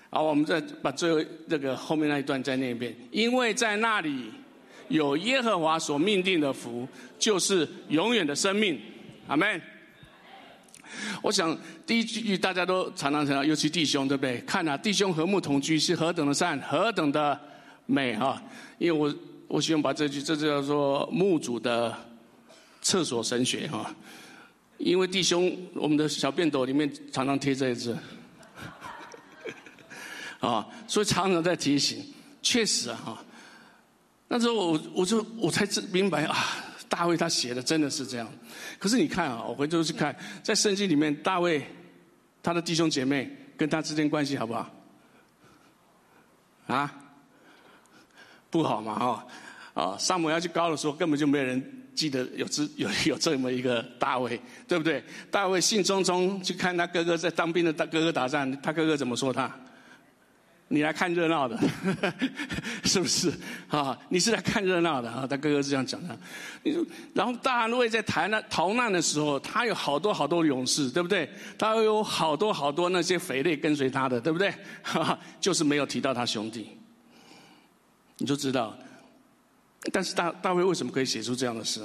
[0.09, 4.31] 好，我们再把最后这个后面那一段再念一遍，因为在那里
[4.87, 6.87] 有耶和华所命定的福，
[7.19, 8.79] 就是永远的生命。
[9.27, 9.61] 阿门。
[11.21, 14.39] 我想第一句大家都常常讲，尤其弟兄，对不对？
[14.41, 17.39] 看啊，弟兄和睦同居是何等的善，何等的
[17.85, 18.41] 美啊！
[18.77, 19.15] 因为我
[19.47, 21.95] 我喜欢把这句，这就叫做墓主的
[22.81, 23.93] 厕所神学哈。
[24.77, 27.97] 因为弟兄，我们的小便斗里面常常贴这一字，
[30.41, 32.03] 啊，所以常常在提醒。
[32.41, 33.23] 确实啊，
[34.27, 36.35] 那时候我我就我才知明白啊。
[36.93, 38.31] 大卫他写的真的是这样，
[38.77, 41.65] 可是你看啊，我回头去看，在圣经里面，大卫
[42.43, 44.69] 他的弟兄姐妹跟他之间关系好不好？
[46.67, 46.93] 啊，
[48.51, 49.27] 不好嘛，哈，
[49.73, 55.03] 啊，萨摩要去高的时候，根本就没有人记得有这有有这么一个大卫，对不对？
[55.31, 59.51] 大卫兴冲冲去看他哥哥在当兵的大哥哥打仗，他哥哥怎么说他？
[60.73, 61.55] 你来看热闹的，
[62.83, 63.31] 是不是
[63.69, 63.95] 啊？
[64.09, 65.27] 你是来看热闹的啊？
[65.29, 66.17] 他哥哥是这样讲的。
[66.63, 66.75] 你
[67.13, 71.29] 然后大卫在逃难逃难的时候，他有好多好多勇士，对不对？
[71.59, 74.51] 他有好多好多那些匪类跟随他的，对不对？
[75.39, 76.69] 就是没有提到他兄弟，
[78.17, 78.75] 你就知道。
[79.91, 81.81] 但是大大卫为什么可以写出这样的诗？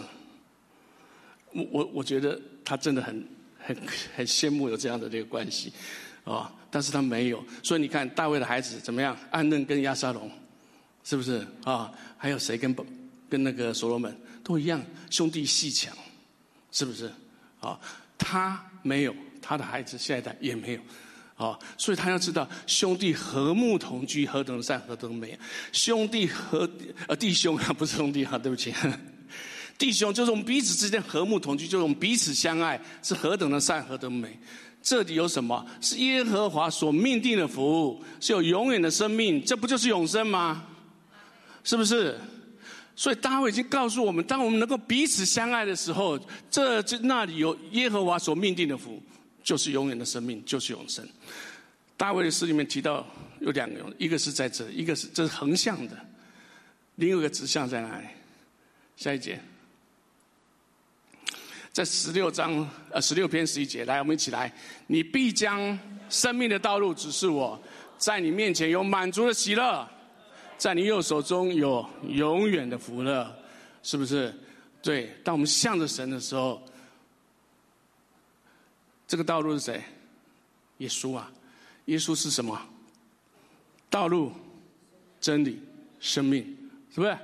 [1.53, 3.77] 我我我觉得他真的很很
[4.17, 5.73] 很羡慕有这样的这个关系。
[6.29, 6.53] 啊！
[6.71, 9.17] 但是他没有，所以你看大卫的孩子怎么样？
[9.31, 10.31] 安嫩跟亚沙龙，
[11.03, 11.91] 是不是啊？
[12.19, 12.77] 还有谁跟
[13.31, 14.15] 跟那个所罗门
[14.45, 15.97] 都一样，兄弟戏强，
[16.71, 17.11] 是不是？
[17.61, 17.81] 啊，
[18.19, 20.81] 他没有，他的孩子下一代也没有，
[21.37, 25.39] 啊，所以他要知道兄弟和睦同居何等善何等美，
[25.73, 26.69] 兄弟和
[27.07, 28.75] 呃弟兄啊不是兄弟哈，对不起，
[29.79, 34.39] 弟兄，就是我们彼此之间和睦同居，就是我们彼此相爱，是何等的善，何等美。
[34.89, 35.67] 这里有什么？
[35.83, 40.65] 是耶和华所命定的服务，是有永远的生命，这不就是永生吗？
[41.63, 42.19] 是不是？
[42.97, 46.19] 所以大卫已经告诉我们，当我们能够彼此相爱的时候，
[46.51, 48.99] 这这那里有耶和华所命定的福，
[49.45, 51.07] 就是永远的生命，就是永生。
[51.99, 53.07] 大卫的诗里面提到
[53.41, 55.95] 有两个，一个是在这，一个是这是横向的，
[56.95, 58.07] 另一个指向在哪里？
[58.97, 59.39] 下一节。
[61.79, 64.53] 在十六章呃十六篇十一节，来，我们一起来。
[64.89, 65.79] 你必将
[66.11, 67.57] 生命的道路指示我，
[67.97, 69.89] 在你面前有满足的喜乐，
[70.57, 73.33] 在你右手中有永远的福乐，
[73.85, 74.35] 是不是？
[74.83, 76.61] 对，当我们向着神的时候，
[79.07, 79.81] 这个道路是谁？
[80.79, 81.31] 耶稣啊！
[81.85, 82.61] 耶稣是什么？
[83.89, 84.33] 道路、
[85.21, 85.63] 真理、
[86.01, 86.43] 生命，
[86.93, 87.17] 是不是？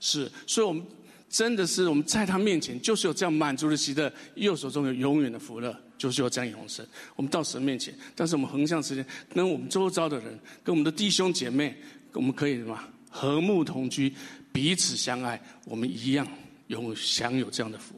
[0.00, 0.86] 是，所以我们。
[1.32, 6.86] 真的是我们在他面前，就是有这样满足的喜乐，右手中有永远的福乐，就是有这样永生。
[7.16, 11.74] 我们到神面前，但是我们横向之间，跟我们周遭的人，跟我们的弟兄姐妹，
[12.12, 12.78] 我们可以什么
[13.10, 14.12] 和睦同居，
[14.52, 16.28] 彼此相爱，我们一样
[16.66, 17.94] 有享有这样的福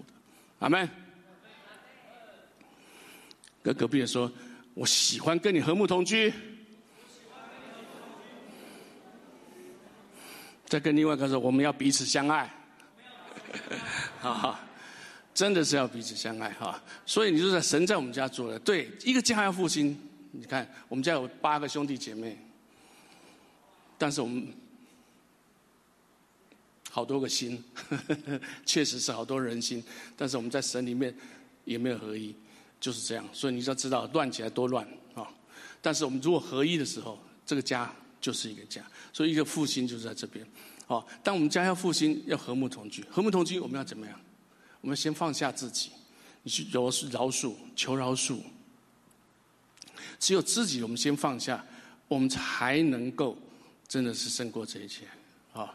[0.60, 0.88] 阿门。
[3.64, 4.30] 跟隔壁的说，
[4.74, 6.32] 我喜欢跟你和睦同居。
[10.66, 12.48] 再跟另外一个说，我们要彼此相爱。
[14.20, 14.60] 哈，
[15.34, 16.82] 真的是要彼此相爱哈。
[17.06, 19.98] 所以你就在神在我们家做的，对一个家要复兴。
[20.36, 22.36] 你看，我们家有八个兄弟姐妹，
[23.96, 24.48] 但是我们
[26.90, 27.62] 好多个心，
[28.66, 29.82] 确实是好多人心，
[30.16, 31.14] 但是我们在神里面
[31.64, 32.34] 也没有合一，
[32.80, 33.24] 就是这样。
[33.32, 35.28] 所以你要知道，乱起来多乱啊！
[35.80, 38.82] 但是我们如果合一的时候，这个家就是一个家。
[39.12, 40.44] 所以一个复兴就是在这边。
[40.86, 43.02] 好，当我们家要复兴，要和睦同居。
[43.04, 44.20] 和睦同居，我们要怎么样？
[44.82, 45.90] 我们先放下自己，
[46.42, 48.38] 你去饶饶恕，求饶恕。
[50.18, 51.64] 只有自己，我们先放下，
[52.06, 53.36] 我们才能够
[53.88, 55.06] 真的是胜过这一切。
[55.54, 55.74] 啊！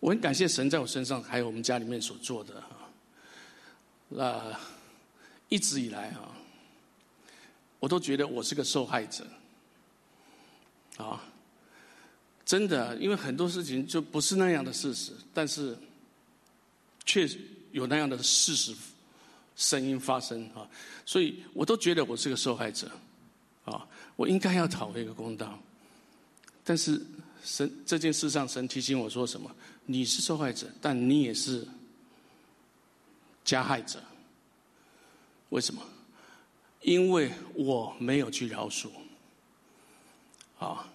[0.00, 2.62] 我很感谢神在我身上，还有我们家里面所做的。
[4.08, 4.58] 那
[5.48, 6.32] 一直以来啊，
[7.78, 9.26] 我都觉得我是个受害者。
[10.96, 11.22] 啊！
[12.52, 15.74] 真的，因为很多事情就不是那样的事实，但是，
[17.06, 17.38] 确实
[17.70, 18.74] 有那样的事实
[19.56, 20.68] 声音发生啊，
[21.06, 22.90] 所以我都觉得我是个受害者，
[23.64, 25.58] 啊，我应该要讨回一个公道。
[26.62, 27.00] 但是
[27.42, 29.50] 神这件事上，神提醒我说什么？
[29.86, 31.66] 你是受害者，但你也是
[33.46, 33.98] 加害者。
[35.48, 35.80] 为什么？
[36.82, 38.90] 因为我没有去饶恕，
[40.58, 40.86] 啊。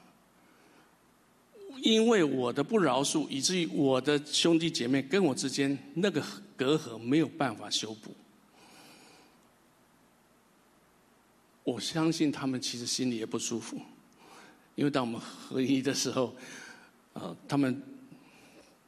[1.88, 6.22] 因为我的不饶恕，以至于我的兄弟姐妹跟我之间那个
[6.58, 8.14] 隔阂没有办法修补。
[11.64, 13.80] 我相信他们其实心里也不舒服，
[14.76, 16.36] 因为当我们合一的时候，
[17.14, 17.82] 呃，他们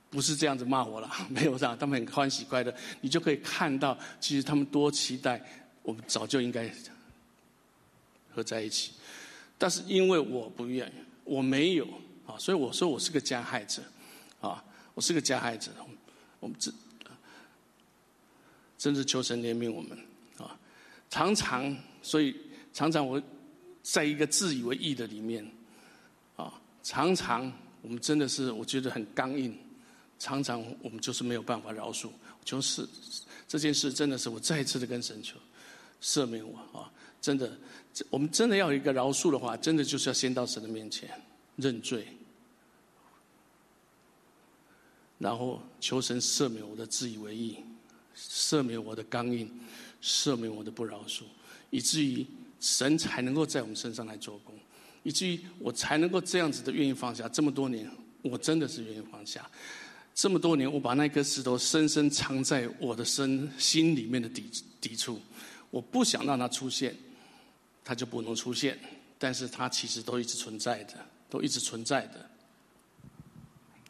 [0.09, 2.75] 不是这样子骂我了， 没有这样，他们很欢喜快乐。
[2.99, 5.41] 你就可以看到，其实他们多期待，
[5.83, 6.69] 我们早就应该
[8.35, 8.91] 合在一起。
[9.57, 10.91] 但是因为我不愿，
[11.23, 11.87] 我没有。
[12.29, 13.81] 啊，所以我说我是个加害者，
[14.39, 14.63] 啊，
[14.93, 15.71] 我是个加害者，
[16.39, 16.71] 我们真
[18.77, 19.97] 真是求神怜悯我们，
[20.37, 20.55] 啊，
[21.09, 22.35] 常常所以
[22.71, 23.19] 常常我
[23.81, 25.43] 在一个自以为义的里面，
[26.35, 29.57] 啊，常常我们真的是我觉得很刚硬，
[30.19, 32.09] 常常我们就是没有办法饶恕，
[32.45, 32.87] 就是
[33.47, 35.35] 这件事真的是我再一次的跟神求
[35.99, 37.57] 赦免我啊，真的，
[38.11, 41.09] 我们真的要一个饶恕的话，真的就是要先到神的面前
[41.55, 42.07] 认罪。
[45.19, 47.57] 然后求神赦免我的自以为意，
[48.17, 49.51] 赦免我的刚硬，
[50.01, 51.23] 赦免我的不饶恕，
[51.69, 52.25] 以至于
[52.61, 54.55] 神才能够在我们身上来做工，
[55.03, 57.27] 以至于我才能够这样子的愿意放下。
[57.27, 57.91] 这么多年，
[58.21, 59.45] 我真的是愿意放下。
[60.15, 65.19] 这么多年，我把那颗石头深深藏在我的身心里面的底底处，
[65.69, 66.95] 我不想让它出现，
[67.83, 68.79] 它就不能出现。
[69.17, 70.93] 但是它其实都一直存在的，
[71.29, 72.29] 都一直存在的。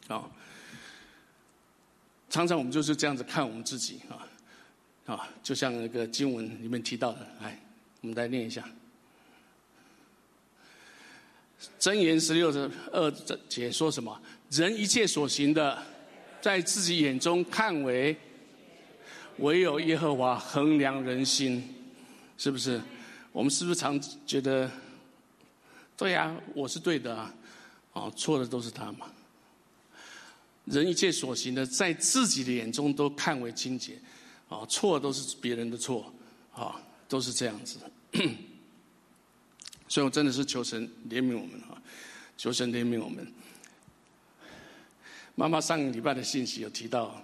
[0.08, 0.28] 好。
[2.30, 7.60] 常常我们就是这样子看我们自己啊，啊，就像那个经文里面提到的，来，
[8.00, 8.64] 我们来念一下。
[11.78, 13.10] 箴言十六的二
[13.48, 14.18] 节说什么？
[14.48, 15.76] 人一切所行的，
[16.40, 18.16] 在自己眼中看为，
[19.38, 21.74] 唯有耶和华衡量人心，
[22.38, 22.80] 是不是？
[23.32, 24.70] 我们是不是常觉得，
[25.96, 27.34] 对呀，我是对的啊，
[27.92, 29.06] 啊，错的都是他嘛。
[30.70, 33.98] 人一切所行的，在自己的眼中都看为清洁，
[34.48, 36.12] 啊，错都是别人的错，
[36.52, 37.78] 啊，都是这样子。
[39.88, 41.82] 所以我真的是求神怜悯我们啊，
[42.36, 43.26] 求神怜悯我们。
[45.34, 47.20] 妈妈上个礼拜的信息有提到，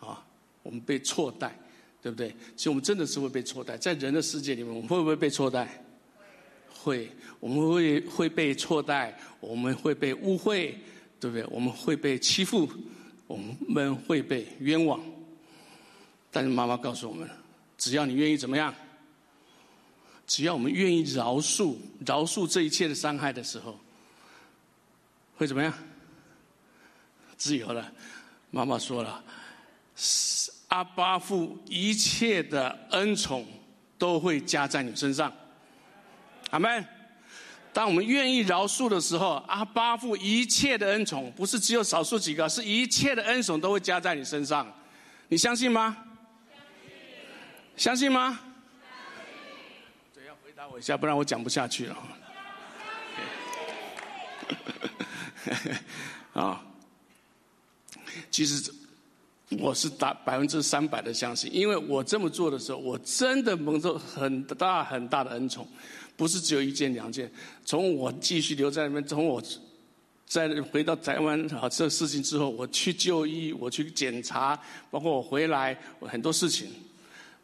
[0.00, 0.24] 啊，
[0.62, 1.54] 我们被错待，
[2.00, 2.34] 对不对？
[2.56, 5.84] 其实我们真的是会被错待，在人的世界里面，我们会不会被错待？
[6.72, 7.10] 会，
[7.40, 10.78] 我们会会被错待，我们会被误会，
[11.20, 11.44] 对不对？
[11.50, 12.68] 我们会被欺负，
[13.26, 15.00] 我们会被冤枉。
[16.30, 17.28] 但是妈妈告诉我们，
[17.76, 18.74] 只要你愿意怎么样，
[20.26, 23.78] 只要我们愿意饶恕、饶恕这一切的伤害的时候，
[25.36, 25.72] 会怎么样？
[27.36, 27.92] 自由了。
[28.50, 29.22] 妈妈说了，
[30.68, 33.46] 阿巴父一切的恩宠
[33.98, 35.32] 都会加在你身上。
[36.50, 36.99] 阿门。
[37.72, 44.66] 当我们愿意饶恕的时候，阿巴父一切的恩宠，不是只有少数几个，是一切的恩宠都会加在你身上。
[45.28, 45.96] 你相信吗？
[47.76, 48.40] 相信吗？
[50.12, 51.96] 对，要回答我一下，不然我讲不下去了。
[56.34, 56.60] 啊，
[58.30, 58.72] 其实
[59.58, 65.66] 我是打百分之三百的相信，因为我这么做的时候，我真的蒙受很大很大的恩宠。
[66.20, 67.32] 不是只有一件两件，
[67.64, 69.42] 从我继续留在那边，从我
[70.26, 74.60] 再回到台湾啊，这事情之后，我去就医，我去检查，
[74.90, 76.68] 包括我回来，我很多事情，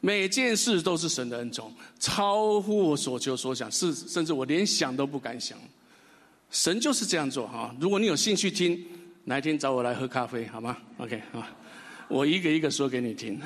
[0.01, 5.57] 每件事都是神的恩宠，超乎我所求所想，是甚至我连想都不敢想。
[6.51, 7.75] 神就是这样做哈。
[7.81, 8.79] 如果你有兴趣听，
[9.25, 11.51] 哪一天找我来喝咖啡好吗？OK 啊，
[12.09, 13.41] 我一个一个说给你听，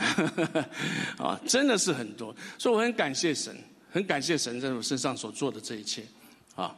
[1.16, 3.56] 啊，真的是很多，所以我很感谢神。
[3.90, 6.04] 很感谢神在我身上所做的这一切，
[6.54, 6.76] 啊！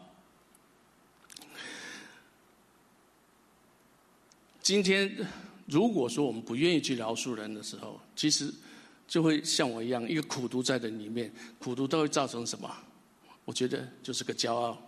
[4.62, 5.14] 今天
[5.66, 8.52] 如果说我们不愿意去饶恕人的时候，其实
[9.06, 12.74] 就会像我一样，一个苦毒在的里面，苦毒都会造成什么？
[13.44, 14.80] 我觉得就是个骄傲，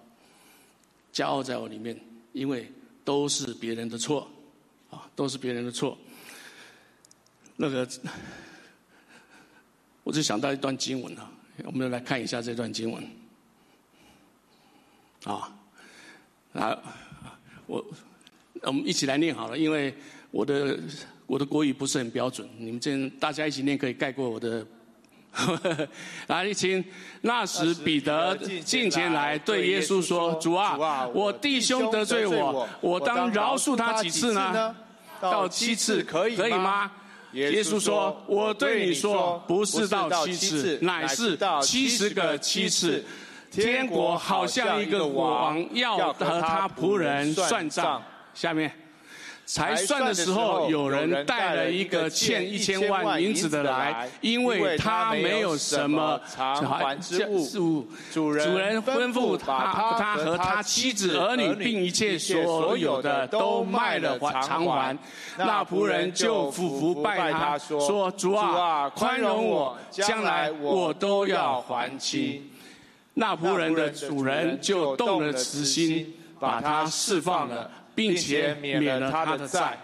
[1.12, 2.00] 骄傲在我里面，
[2.32, 2.72] 因为
[3.04, 4.30] 都是别人的错，
[4.90, 5.98] 啊，都是别人的错。
[7.56, 7.86] 那个，
[10.04, 11.30] 我就想到一段经文啊。
[11.62, 13.02] 我们来看一下这段经文，
[15.24, 15.48] 啊，
[16.52, 16.76] 来，
[17.66, 17.84] 我
[18.62, 19.94] 我们一起来念好了，因为
[20.30, 20.78] 我的
[21.26, 24.66] 我的国语不是很标准，你们这大家一起念可以盖过我的。
[26.28, 26.84] 来，一起。
[27.22, 34.76] 那时彼得进前来对耶稣说：“主啊，我弟兄得罪我，我当饶恕他几次呢？
[35.20, 36.88] 到七次可以吗？”
[37.34, 43.04] 耶稣说：“我对你说，不是到七次，乃是七十个七次。
[43.50, 48.02] 天国好像一个王要和他仆人算账。
[48.32, 48.72] 下面。”
[49.46, 57.86] 才算的时候，有人带了一个欠一千万银子的来，因为他没有什么偿还之物。
[58.12, 64.96] 主人吩咐他，他和他妻子儿女并一切所有的都卖了还偿还。
[65.36, 72.50] 那仆人就俯伏拜他说：“主啊，宽容我，将来我都要还清。”
[73.14, 77.70] 那仆人的主人就动了慈心，把他释放了。
[77.94, 79.78] 并且免了他的债。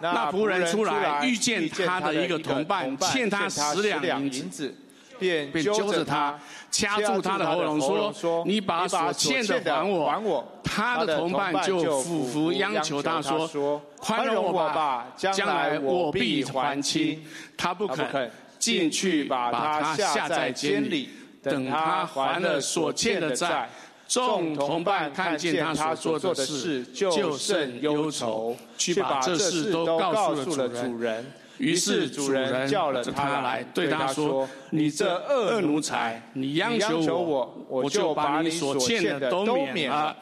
[0.00, 4.74] 那仆人出来遇见他的一个同伴欠他十两银子，
[5.18, 6.38] 便揪着他，
[6.70, 17.22] 掐住他的喉咙说：“你把所欠的还我。”他的同伴就俯伏央求他说：“宽容我吧，将来我必还清。”
[17.58, 21.10] 他不肯进去，把他下在监里，
[21.42, 23.68] 等他还了所欠的债。
[24.10, 31.24] 众同伴看见他所做的事，就甚忧愁，去把这事都告诉了主人。
[31.58, 40.16] 于是主人叫了他来，对他说：“你这恶奴才，你央求我，我就把你所欠的都免了。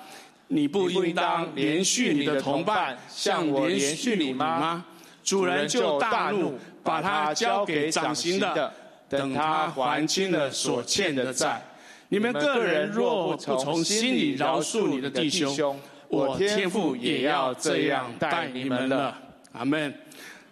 [0.49, 4.85] 你不应当连续你的同伴，像我连续你吗？”
[5.25, 8.73] 主人就大怒，把他交给掌刑的，
[9.09, 11.63] 等他还清了所欠的债。
[12.09, 15.79] 你们个人若不从心里饶恕你的弟兄，
[16.09, 19.17] 我天父也要这样待你们了。
[19.53, 19.95] 阿门。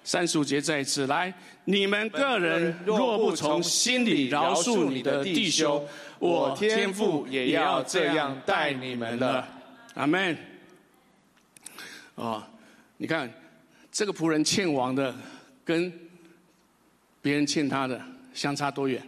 [0.05, 1.35] 三十五节再一次来，
[1.65, 5.85] 你们个人若不从心里饶恕你的弟兄，
[6.21, 9.49] 我天父也要这样待你们了。
[9.95, 10.39] 阿门。
[12.15, 12.41] 哦，
[12.99, 13.29] 你看
[13.91, 15.13] 这个仆人欠王的，
[15.65, 15.93] 跟
[17.21, 18.01] 别人欠他的
[18.33, 19.03] 相差多远？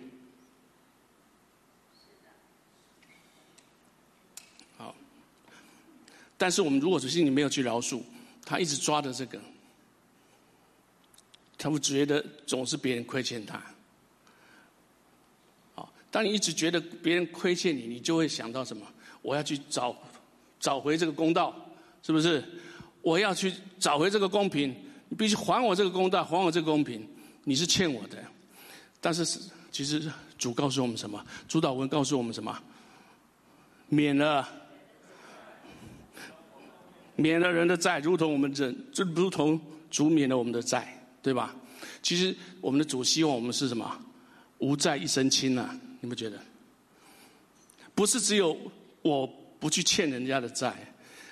[6.38, 8.00] 但是我们如果说心里没有去饶恕，
[8.46, 9.38] 他一直抓着这个，
[11.58, 13.60] 他会觉得总是别人亏欠他。
[15.74, 18.86] 好，当你一直觉得别人亏欠你，你就会想到什么？
[19.20, 19.94] 我要去找
[20.60, 21.54] 找回这个公道，
[22.02, 22.42] 是不是？
[23.02, 24.74] 我要去找回这个公平，
[25.08, 27.06] 你必须还我这个公道，还我这个公平。
[27.44, 28.18] 你是欠我的，
[29.00, 29.24] 但是
[29.72, 31.24] 其实主告诉我们什么？
[31.48, 32.56] 主导文告诉我们什么？
[33.88, 34.46] 免了，
[37.18, 39.60] 免了人的债，如同我们人，就如同
[39.90, 41.54] 主免了我们的债，对吧？
[42.00, 43.98] 其实我们的主希望我们是什么？
[44.58, 45.68] 无债一身轻呐！
[46.00, 46.38] 你们觉得？
[47.92, 48.56] 不是只有
[49.02, 49.26] 我
[49.58, 50.72] 不去欠人家的债，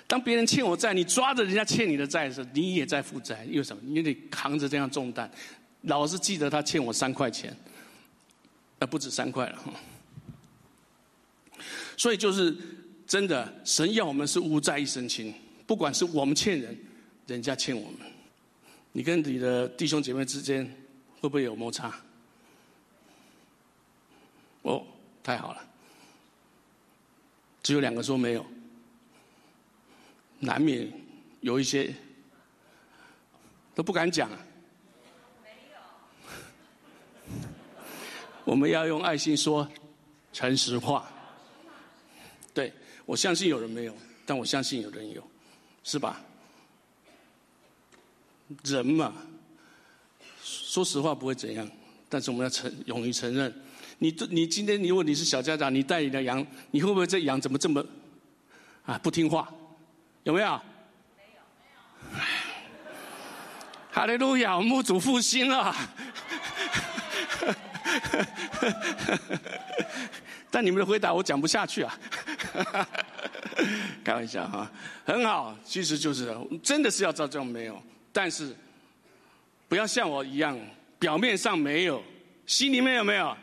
[0.07, 3.45] 当别人欠我债，你抓着人家欠你的债的时候，你也在负债。
[3.45, 3.81] 因为什么？
[3.85, 5.31] 你得扛着这样重担，
[5.83, 7.55] 老是记得他欠我三块钱，
[8.77, 9.59] 那不止三块了。
[11.95, 12.55] 所以就是
[13.07, 15.33] 真的，神要我们是无债一身轻，
[15.67, 16.75] 不管是我们欠人，
[17.27, 17.99] 人家欠我们，
[18.93, 20.65] 你跟你的弟兄姐妹之间
[21.19, 21.93] 会不会有摩擦？
[24.61, 24.83] 哦，
[25.21, 25.61] 太好了，
[27.61, 28.45] 只有两个说没有，
[30.39, 30.89] 难免
[31.41, 31.93] 有一些
[33.75, 34.31] 都不敢讲。
[38.45, 39.69] 我们要用爱心说
[40.31, 41.11] 诚实话。
[42.53, 42.71] 对，
[43.05, 43.93] 我相信有人没有，
[44.25, 45.21] 但我相信有人有，
[45.87, 46.19] 是吧？
[48.65, 49.13] 人嘛，
[50.43, 51.65] 说实话不会怎样，
[52.09, 53.63] 但是我们要承勇于承认。
[53.99, 57.81] 你你今天，如果你是小家长，你带你的羊，你会不会这羊怎么这么
[58.85, 59.49] 啊不听话？
[60.23, 60.61] 有没有？
[61.15, 61.41] 没有，
[62.11, 62.25] 没有。
[63.89, 65.73] 哈利路亚，牧主复兴了。
[70.51, 71.97] 但你们的回答我讲不下去啊。
[74.03, 74.71] 开玩笑哈，
[75.05, 77.81] 很好，其实就是真的是要照这样没有，
[78.11, 78.55] 但是
[79.67, 80.57] 不要像我一样，
[80.99, 82.03] 表面上没有，
[82.45, 83.35] 心里面有没有？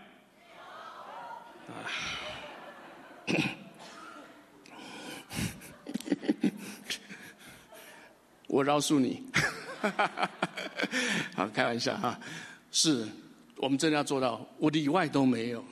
[8.47, 9.21] 我饶恕你，
[11.35, 12.17] 好开玩笑哈，
[12.71, 13.05] 是
[13.57, 15.65] 我们真的要做到，我里外都没有，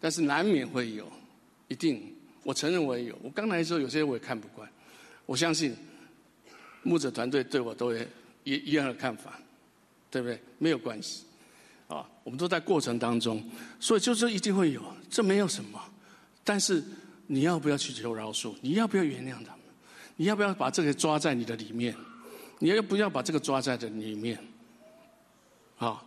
[0.00, 1.10] 但是难免会有，
[1.66, 2.13] 一定。
[2.44, 4.68] 我承认我也有，我刚来的时候有些我也看不惯，
[5.24, 5.74] 我相信
[6.82, 8.06] 牧者团队对我都也
[8.44, 9.40] 一一样的看法，
[10.10, 10.38] 对不对？
[10.58, 11.24] 没有关系，
[11.88, 13.42] 啊，我们都在过程当中，
[13.80, 15.82] 所以就是一定会有，这没有什么。
[16.44, 16.84] 但是
[17.26, 18.54] 你要不要去求饶恕？
[18.60, 19.60] 你要不要原谅他们？
[20.16, 21.96] 你要不要把这个抓在你的里面？
[22.58, 24.38] 你要不要把这个抓在的里面？
[25.78, 26.04] 啊，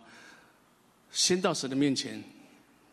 [1.10, 2.22] 先到神的面前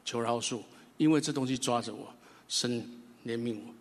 [0.04, 0.62] 求饶恕，
[0.98, 2.12] 因为这东西抓着我，
[2.48, 2.84] 神。
[3.26, 3.74] 怜悯我，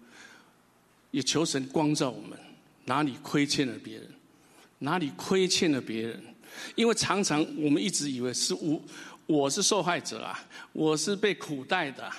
[1.11, 2.39] 也求神光照我们，
[2.87, 4.09] 哪里亏欠了别人，
[4.79, 6.23] 哪里亏欠了别人，
[6.75, 8.83] 因为常常我们一直以为是我
[9.27, 10.39] 我是受害者啊，
[10.73, 12.11] 我是被苦待的，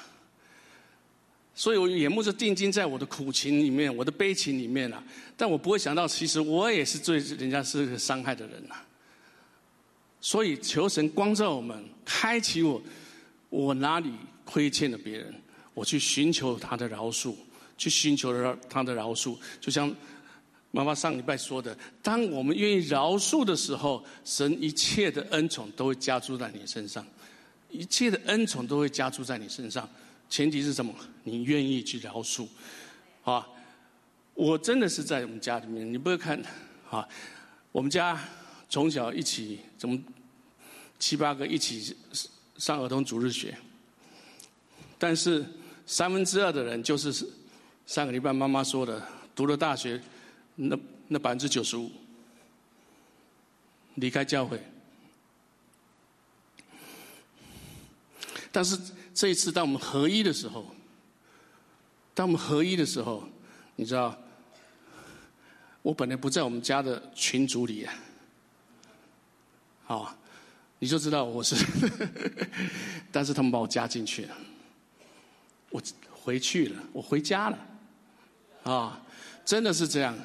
[1.54, 5.04] 所以我眼目就定睛在我的苦情里面，我的悲情里面啊，
[5.36, 8.76] 但我不会想到，其实我也是对人家是伤害的人呐。
[10.22, 12.82] 所以求神光照我们，开启我，
[13.50, 14.12] 我哪里
[14.44, 15.34] 亏欠了别人。
[15.76, 17.36] 我去寻求他的饶恕，
[17.78, 19.94] 去寻求他的饶恕，就像
[20.72, 27.06] 妈妈上礼拜说的：，当我们愿意饶恕的时候，神一切的恩宠都会加注在你身上，
[27.70, 29.88] 一切的恩宠都会加注在你身上。
[30.30, 30.94] 前提是什么？
[31.24, 32.48] 你愿意去饶恕，
[33.24, 33.46] 啊！
[34.34, 36.42] 我真的是在我们家里面，你不要看，
[36.90, 37.08] 啊，
[37.72, 38.18] 我们家
[38.70, 39.98] 从小一起，怎么
[41.00, 41.96] 七八个一起
[42.58, 43.58] 上儿童主日学，
[44.98, 45.46] 但是。
[45.86, 47.14] 三分之二的人就是
[47.86, 49.02] 上个礼拜妈妈说的，
[49.36, 50.02] 读了大学，
[50.56, 50.78] 那
[51.08, 51.92] 那百分之九十五
[53.96, 54.60] 离开教会。
[58.52, 58.80] 但是
[59.14, 60.66] 这一次，当我们合一的时候，
[62.14, 63.28] 当我们合一的时候，
[63.76, 64.18] 你知道，
[65.82, 67.94] 我本来不在我们家的群组里啊，
[69.84, 70.18] 好，
[70.80, 71.56] 你就知道我是，
[73.12, 74.36] 但是他们把我加进去了。
[75.70, 77.68] 我回去了，我回家了，
[78.64, 79.02] 啊，
[79.44, 80.18] 真的是这样。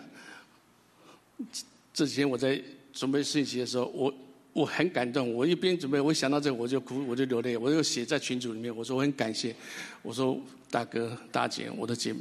[1.92, 2.62] 这几天我在
[2.92, 4.14] 准备信息的时候，我
[4.52, 5.34] 我很感动。
[5.34, 7.56] 我一边准备，我想到这个我就哭，我就流泪。
[7.56, 9.54] 我就写在群组里面，我说我很感谢，
[10.02, 10.38] 我说
[10.70, 12.14] 大哥大姐，我的姐，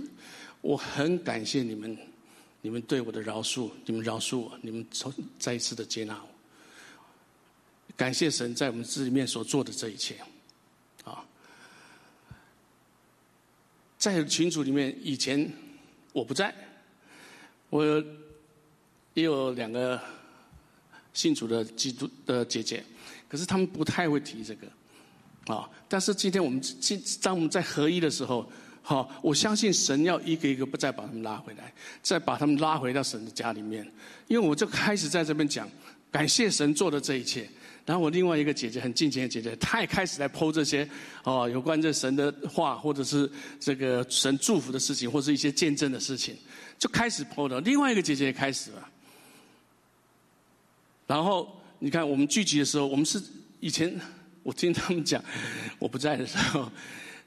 [0.61, 1.97] 我很感谢你们，
[2.61, 6.29] 你们对我的饶恕，你们饶恕我，你们从再一次的接纳我。
[7.95, 10.15] 感谢神在我们这里面所做的这一切。
[13.99, 15.51] 在群组里面，以前
[16.13, 16.55] 我不在，
[17.69, 17.85] 我
[19.13, 20.01] 也有两个
[21.13, 22.81] 信主的基督的姐姐，
[23.27, 25.69] 可是他们不太会提这个，啊！
[25.89, 28.49] 但是今天我们今当我们在合一的时候，
[28.81, 33.85] 好，我相信神要一个一个不再把他们拉回来，再把他们拉回到神的家里面，
[34.27, 35.69] 因为我就开始在这边讲，
[36.09, 37.49] 感谢神做的这一切。
[37.85, 40.87] 然后我另外一个姐姐很近前的姐姐，她也开始来剖这些
[41.23, 46.35] 哦，有关这神的话，或者是这个神祝福的事情，或者一些见证的事情，
[46.77, 47.59] 就开始剖了。
[47.61, 48.89] 另外一个姐姐也开始了。
[51.07, 53.19] 然后你看，我们聚集的时候，我们是
[53.59, 53.99] 以前
[54.43, 55.23] 我听他们讲，
[55.79, 56.71] 我不在的时候，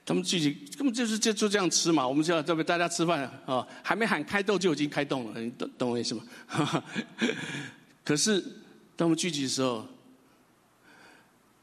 [0.07, 2.07] 他们聚集根本就是就就这样吃嘛。
[2.07, 6.23] 我们就要这边大家吃饭啊，还没喊开动就已经开动了，你懂懂我意思吗？
[8.05, 8.41] 可是
[8.95, 9.85] 当我们聚集的时候，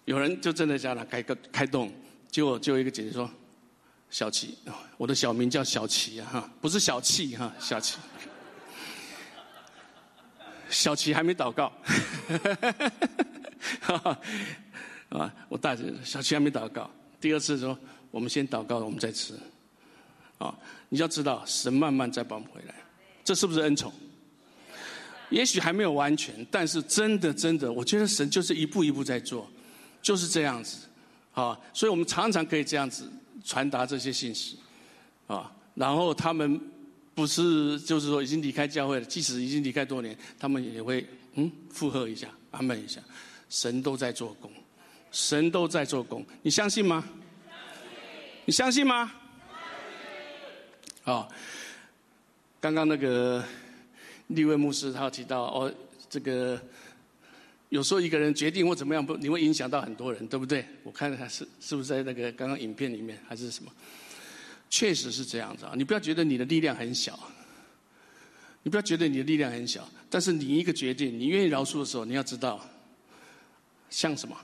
[0.09, 1.93] 有人就真的叫他开个开动，
[2.31, 3.29] 结果就有一个姐姐说
[4.09, 4.57] ：“小琪，
[4.97, 7.99] 我的小名叫小琪啊，哈，不是小气哈，小琪。”
[10.67, 11.71] 小琪还没祷告，
[15.09, 16.89] 啊，我大姐小琪还没祷告。
[17.21, 17.77] 第二次说，
[18.09, 19.35] 我们先祷告，我们再吃。
[20.39, 20.57] 啊，
[20.89, 22.73] 你要知道，神慢慢再把我们回来，
[23.23, 23.93] 这是不是恩宠？
[25.29, 29.47] 也许还没有完全，但是真的真的，我觉得神就是一步一步在做。
[30.01, 30.87] 就是这样子，
[31.33, 33.11] 啊，所以我们常常可以这样子
[33.43, 34.57] 传达这些信息，
[35.27, 36.59] 啊，然后他们
[37.13, 43.01] 不是就是说已经离开教会了，即使已经离开多年，他们也会嗯附和一下，安慰一下，
[43.49, 44.51] 神都在做工，
[45.11, 47.03] 神都在做工，你相信吗？
[48.45, 49.11] 你相信吗？
[51.03, 51.27] 啊，
[52.59, 53.43] 刚刚那个
[54.27, 55.73] 立位牧师他提到哦，
[56.09, 56.59] 这个。
[57.69, 60.65] 有时候一个人决定或怎么样不，你会影响到很多人，对不对？
[60.83, 63.71] 我看他是是不是在那个刚刚影片里面还是什么？
[64.71, 65.73] 确实是这样子啊！
[65.75, 67.19] 你不要觉得你的力量很小，
[68.63, 72.59] 你不要觉得你的力量很小，但是你一个决定，你愿意饶恕的时候，你要知道，
[73.89, 74.35] 像什么？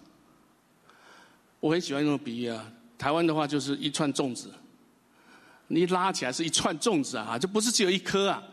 [1.60, 4.52] 我很喜欢用比喻啊，台湾的话就是一串粽子，
[5.68, 8.44] 你拉起来是一串粽子啊，就不是只有一颗啊，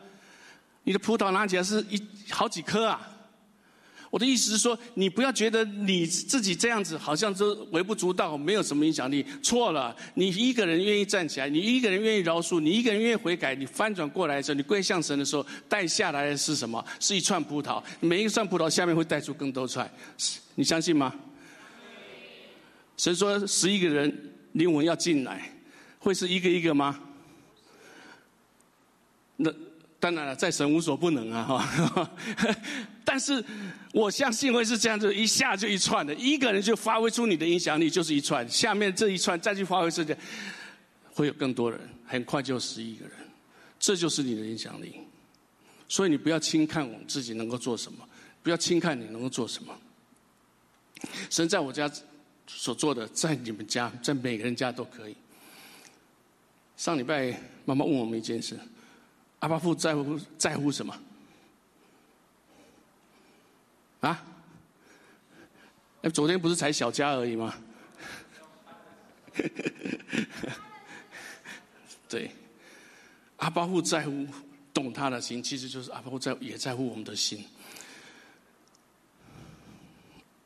[0.84, 3.11] 你的葡萄拿起来是一好几颗啊。
[4.12, 9.24] 我的意思是说，你不要觉得你自己这样子好像都微不足道，没有什么影响力。
[9.42, 16.84] 错了，你一个人愿意站起来，你一个人愿意饶恕，你一个人愿意悔改，你翻转过来的时候，你跪向神的时候，带下来的是什么？
[17.00, 17.82] 是一串葡萄。
[18.00, 19.90] 每一串葡萄下面会带出更多串，
[20.56, 21.14] 你相信吗？
[22.98, 25.50] 神说十一个人灵魂要进来，
[25.98, 27.00] 会是一个一个吗？
[29.36, 29.50] 那。
[30.03, 31.44] 当然了，在神无所不能啊！
[31.44, 32.11] 哈，
[33.05, 33.42] 但是
[33.92, 38.46] 我相信会是这样子，一下就一串的，一个人就发挥出你的影响力，就是一串。
[38.48, 40.18] 下面这一串再去发挥这个，
[41.14, 43.14] 会有更多人，很快就十一个人，
[43.78, 44.96] 这就是你的影响力。
[45.88, 48.05] 所以你不要轻看我们自己能够做什么，
[48.42, 49.72] 不要轻看你能够做什么。
[51.30, 51.88] 神在我家
[52.48, 55.14] 所做的，在你们家，在每个人家都可以。
[56.76, 58.59] 上礼拜妈妈问我们一件事。
[59.43, 60.97] 阿巴父在乎在乎什么？
[64.01, 64.24] 啊？
[66.03, 67.53] 哎，昨天不是才小家而已吗？
[72.09, 72.30] 对，
[73.38, 74.24] 阿巴父在乎
[74.72, 77.45] 懂他的心，其实就是阿巴父在也在乎我们的心。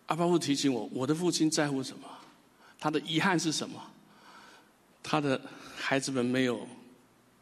[0.07, 2.09] 阿巴父提醒我，我的父亲在乎什么？
[2.79, 3.79] 他的遗憾是什么？
[5.03, 5.39] 他的
[5.77, 6.67] 孩子们没有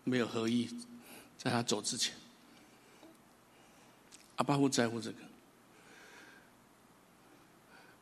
[0.03, 0.69] 没有合意。
[1.45, 2.15] 在他走之前，
[4.37, 5.17] 阿爸父在乎这个。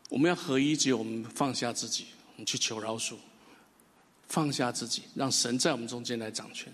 [0.08, 3.16] 我们要合一，只有我们放下自己，我们去求饶恕，
[4.28, 6.72] 放下自己，让神在我们中间来掌权。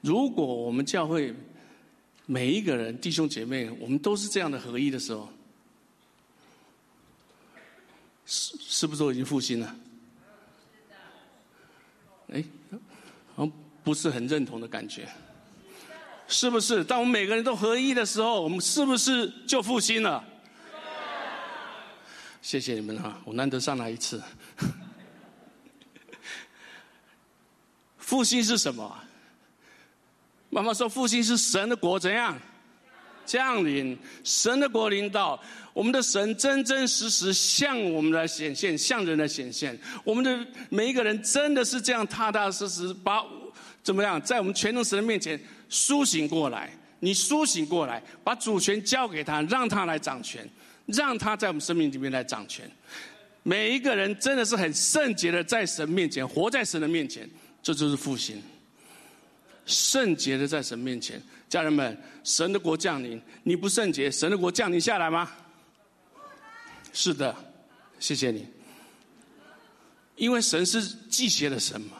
[0.00, 1.34] 如果我们教会
[2.24, 5.28] 每一个人弟兄姐妹，我们都是这样的合一的时候，
[8.26, 9.76] 是是不是都已经复兴了？
[12.28, 12.44] 哎，
[13.34, 15.08] 好像不是很认同的感觉。
[16.30, 16.84] 是不是？
[16.84, 20.22] 当我们每个人都合一的时候，我们是不是就复兴了？
[22.40, 24.22] 谢谢你们哈，我难得上来一次。
[27.98, 28.96] 复兴是什么？
[30.50, 32.38] 妈妈说，复兴是神的国怎样
[33.26, 33.98] 降临？
[34.22, 35.40] 神的国临到，
[35.72, 39.76] 我们的神真真实实向我们来显现，向人来显现。
[40.04, 43.24] 我们的每一个人真的是这样踏踏实实把
[43.82, 45.38] 怎么样，在我们全能神的面前。
[45.70, 50.46] 苏醒过来，你苏醒过来，把主权交给他，让他来掌权，
[50.86, 52.70] 让他在我们生命里面来掌权。
[53.42, 57.26] 每一个人真的是很圣洁的，在神面前活在神的面前，
[57.62, 58.42] 这就是复兴。
[59.64, 65.30] 圣洁的在神面前，家人们，神的国降临，你不圣洁，神的国降临下来吗？
[66.92, 67.34] 是的，
[68.00, 68.46] 谢谢你。
[70.16, 71.96] 因为神是祭邪的神嘛，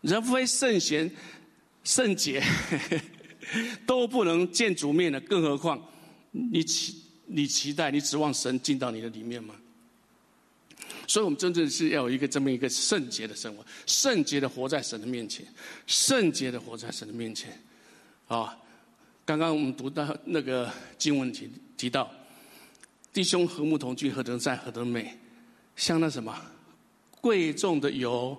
[0.00, 1.08] 人非圣贤、
[1.86, 2.42] 圣洁
[3.86, 5.80] 都不能见主面的，更何况
[6.32, 9.54] 你期你期待、你指望神进到你的里面吗？
[11.06, 15.46] 所以我们真正是要有一个这么一个圣洁的生活，圣洁的活在神的面前，
[15.86, 17.56] 圣洁的活在神的面前。
[18.26, 18.58] 啊，
[19.24, 20.68] 刚刚我们读到那个
[20.98, 22.10] 经文提提到，
[23.12, 25.16] 弟兄和睦同居，何等善，何等美，
[25.76, 26.36] 像那什么
[27.20, 28.36] 贵重的油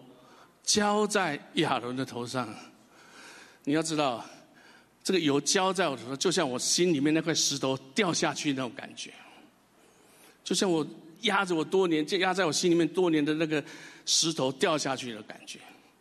[0.64, 2.54] 浇在亚伦的头上。
[3.68, 4.26] 你要知道，
[5.04, 9.12] 这个油浇在我头上，就像我心里面那块石头掉下去那种感觉，
[10.44, 10.88] 就像我。
[11.22, 13.62] 压着我多年，就压在我心里面多年的那个
[14.06, 15.58] 石头掉下去的感觉。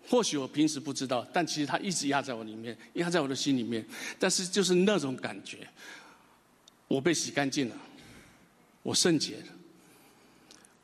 [0.06, 3.82] 或许我平时不知道，但其实它一直压在我里面，压在我的心里面。
[4.18, 5.66] 但是就是那种感觉，
[6.86, 7.76] 我被洗干净了，
[8.82, 9.46] 我圣洁了，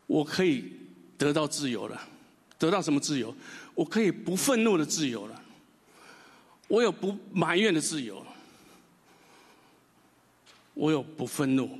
[0.07, 0.73] 我可以
[1.19, 2.09] 得到自由了。
[2.59, 3.37] 得到什么自由？
[3.75, 5.42] 我可以不愤怒的自由了，
[6.73, 8.25] 我有不埋怨的自由，
[10.73, 11.79] 我有不愤怒、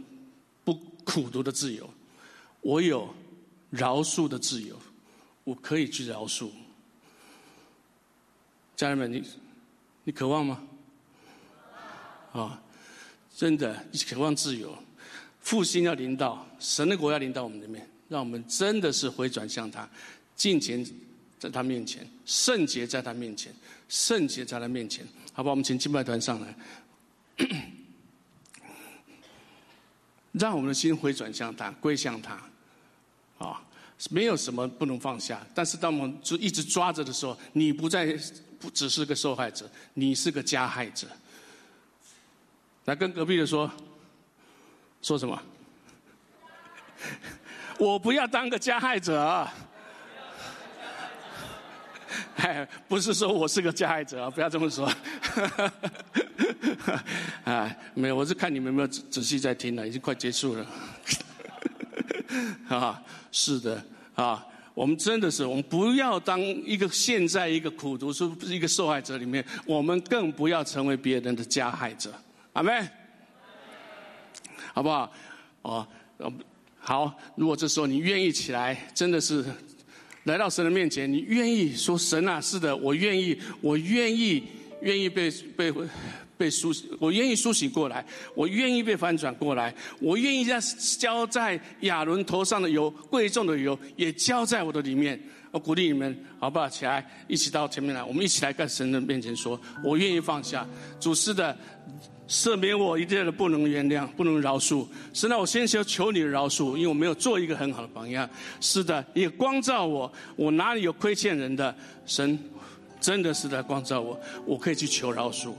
[0.65, 1.89] 不苦读的自由。
[2.61, 3.09] 我有
[3.71, 4.79] 饶恕的自由，
[5.45, 6.51] 我可以去饶恕。
[8.77, 9.25] 家人们，你
[10.05, 10.63] 你渴望吗？
[12.33, 12.63] 啊，
[13.35, 14.77] 真的，你渴望自由，
[15.41, 19.89] 复兴要临到，神的国要临到我们里面，让我们真的是回转向他，
[20.37, 20.87] 敬虔
[21.39, 23.55] 在他面前，圣洁在他面前，
[23.89, 25.07] 圣洁在他面前。
[25.33, 26.55] 好吧，我们请敬拜团上来，
[30.33, 32.39] 让我们的心回转向他，归向他。
[33.39, 33.61] 啊，
[34.11, 38.17] 没有什么不能放下，但是当我们就一直抓着的时候，你不再
[38.61, 41.09] 不只是个受害者，你是个加害者。
[42.85, 43.71] 来跟隔壁的说，
[45.01, 45.43] 说什么？
[47.79, 49.49] 我不要当个加害者！
[52.37, 54.87] 哎， 不是说我是个加害者啊，不要这么说。
[57.45, 60.67] 啊，没有，我是看你们有没有仔仔细在听了，已经快结束了。
[62.69, 63.85] 啊，是的，
[64.15, 72.13] 啊，我们真的是，我们不要当一个现在一个苦读书一个受害者里面，我们更不要成为别人的加害者，
[72.55, 72.89] 阿妹，
[74.73, 75.13] 好不好？
[75.63, 75.87] 哦，
[76.81, 79.45] 好，如果这时候你愿意起来，真的是
[80.25, 84.43] 来到神的面前，你愿意说神啊，是的，我愿意，我愿意，
[84.81, 85.73] 愿意被被。
[86.35, 88.05] 被苏醒，我愿意苏醒过来，
[88.35, 90.61] 我愿意被翻转过来，我愿意将
[90.99, 95.21] 浇在亚伦头上的油，贵重的油也浇在我的里面。
[95.53, 96.69] 我鼓励你们，好不好？
[96.69, 100.67] 起来，一起到前面来，我们一起来在神的面前说：我愿意放下
[100.99, 101.57] 主是的，
[102.29, 104.87] 赦免我一切的不能原谅、不能饶恕。
[105.13, 108.29] 神啊，我先求求你的饶恕，因为我没有做一个很好的榜样。
[108.61, 111.75] 是的，你光照我，我哪里有亏欠人的？
[112.07, 112.39] 神
[113.01, 115.53] 真的是在光照我，我可以去求饶恕。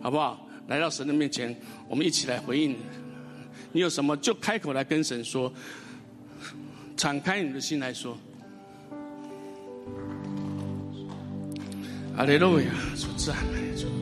[0.00, 0.46] 好不好？
[0.68, 1.54] 来到神的面前，
[1.88, 2.76] 我们一起来回应。
[3.72, 5.52] 你有什么就开口来跟神说，
[6.96, 8.16] 敞开你的心来说。
[12.16, 14.01] 阿利路亚，主赞美主。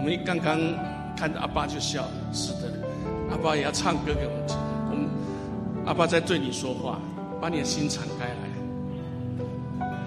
[0.00, 0.58] 我们刚刚
[1.14, 2.72] 看到阿爸就笑了，是的，
[3.30, 4.56] 阿爸也要唱歌给我们听。
[4.90, 5.06] 我们
[5.84, 6.98] 阿爸在对你说话。
[7.40, 8.34] 把你的心敞开来，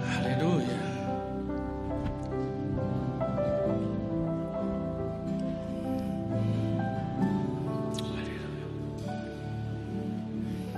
[0.06, 0.66] 哈利路亚！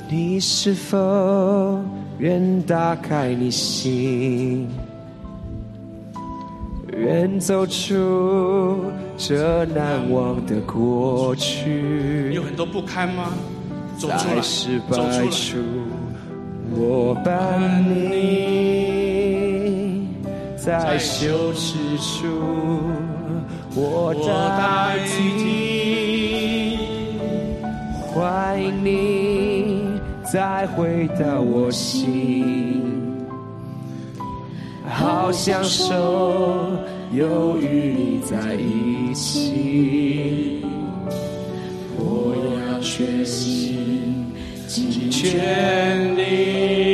[0.09, 1.79] 你是否
[2.19, 4.67] 愿打开你心，
[7.07, 12.33] 愿走出这难忘的过去？
[12.35, 13.27] 有很多不堪吗？
[13.97, 14.41] 走出来，
[14.91, 15.63] 走出来。
[16.75, 17.63] 我伴
[18.11, 18.19] 你，
[20.57, 22.27] 在羞耻处，
[23.77, 26.77] 我代替，
[28.13, 32.85] 欢迎你再回到我心，
[34.85, 36.67] 好享受
[37.13, 40.61] 有与你在一起，
[41.97, 42.35] 我
[42.75, 43.77] 要学习
[44.67, 46.86] 尽全力。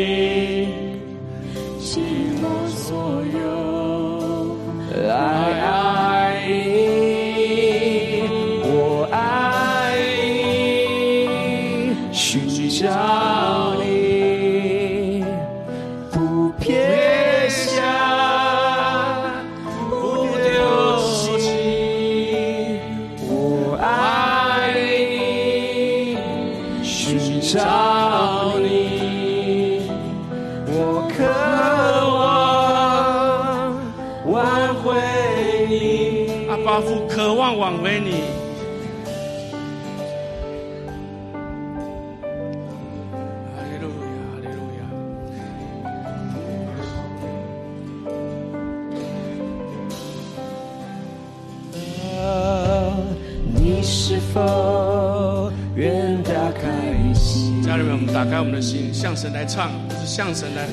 [59.03, 60.65] 向神来唱是向神来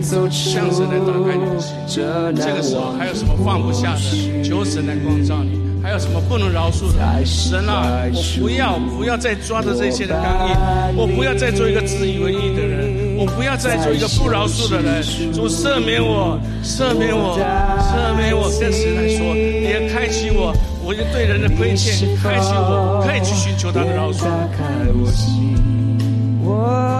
[0.00, 1.76] 唱向神来打开你的心。
[1.86, 4.42] 这个时候还有什么放不下的？
[4.42, 5.60] 求神来光照你。
[5.82, 7.26] 还有什么不能饶恕的？
[7.26, 10.56] 神啊我不要不要再抓着这些的刚硬
[10.96, 13.18] 我不要再做一个自以为意的人。
[13.18, 15.02] 我不要再做一个不饶恕的人。
[15.30, 24.24] 主赦免我赦免我赦免我跟神来说你要开启我我就对人的亏欠开启我我可以去寻求他的饶恕。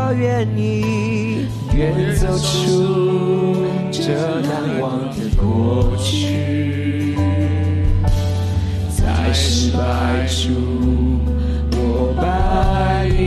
[0.07, 4.03] 我愿意愿走出这
[4.43, 7.17] 难忘的过去。
[8.91, 10.53] 在失败中
[11.73, 13.25] 我爱你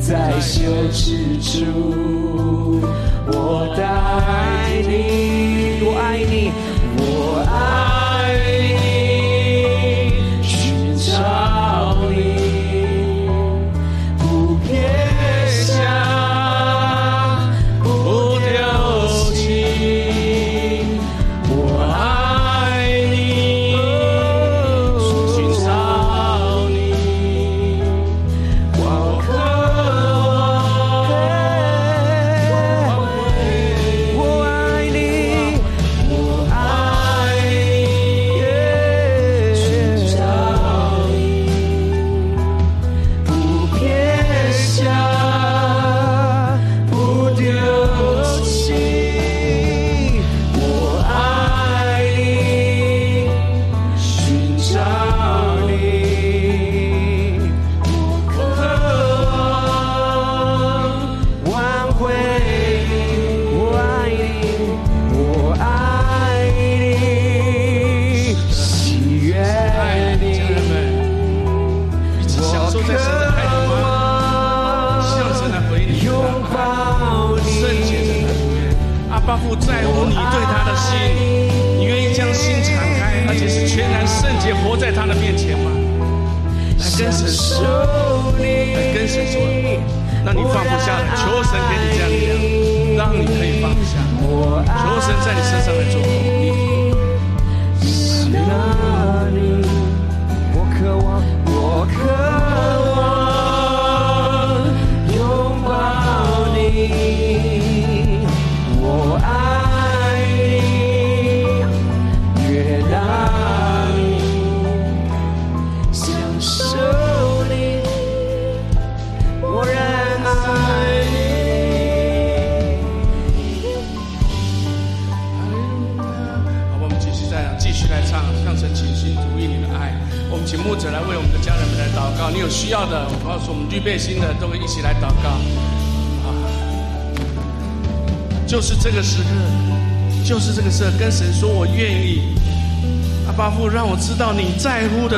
[0.00, 1.62] 在羞耻中
[3.28, 6.50] 我爱你我爱你
[6.98, 7.02] 我
[7.48, 7.83] 爱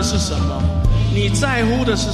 [0.07, 0.63] 是什么？
[1.13, 2.13] 你在乎的是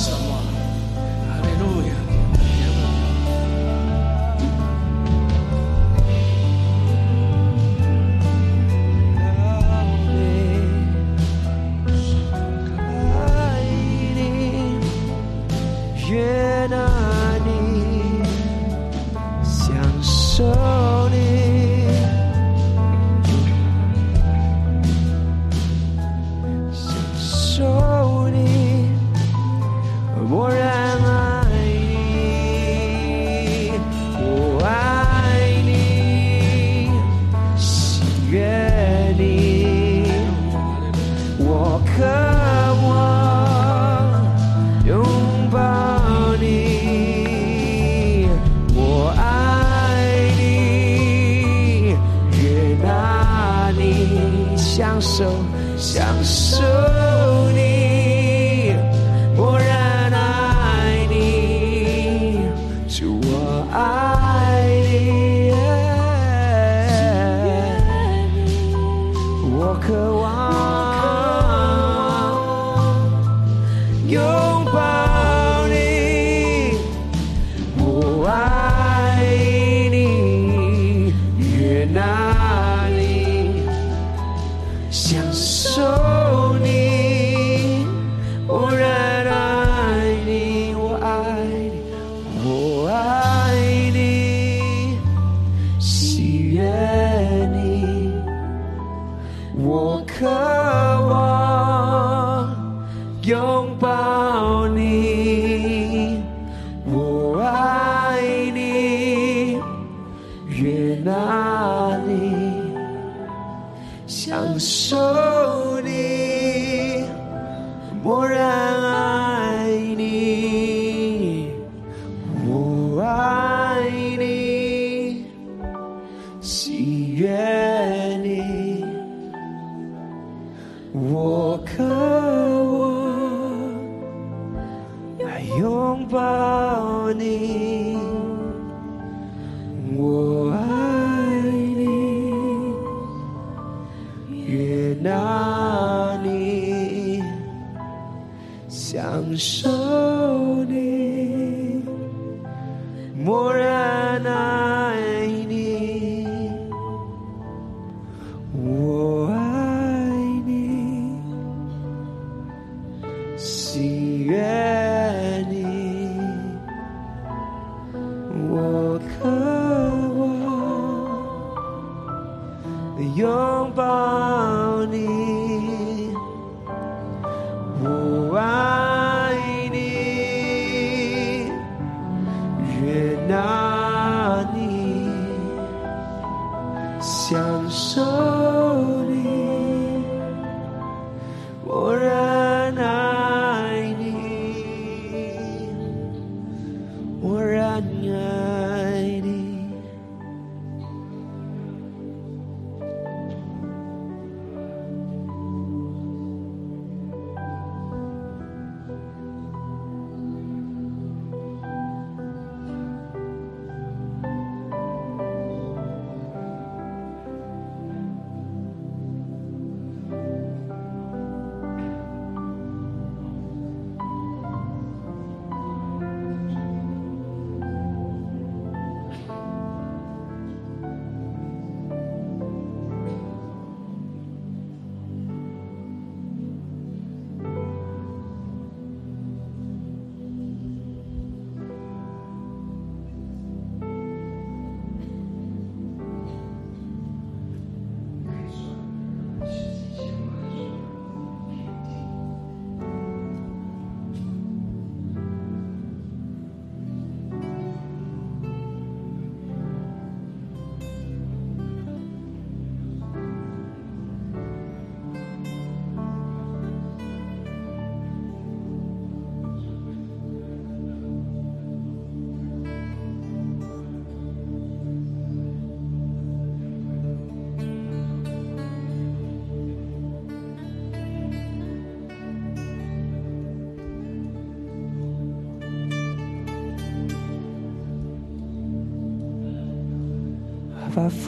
[172.96, 175.21] the young Barney.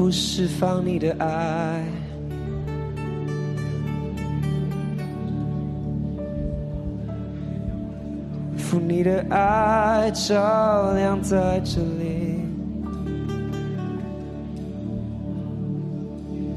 [0.04, 1.82] 不释放你的爱。
[8.54, 12.44] 负你的爱照亮在这里，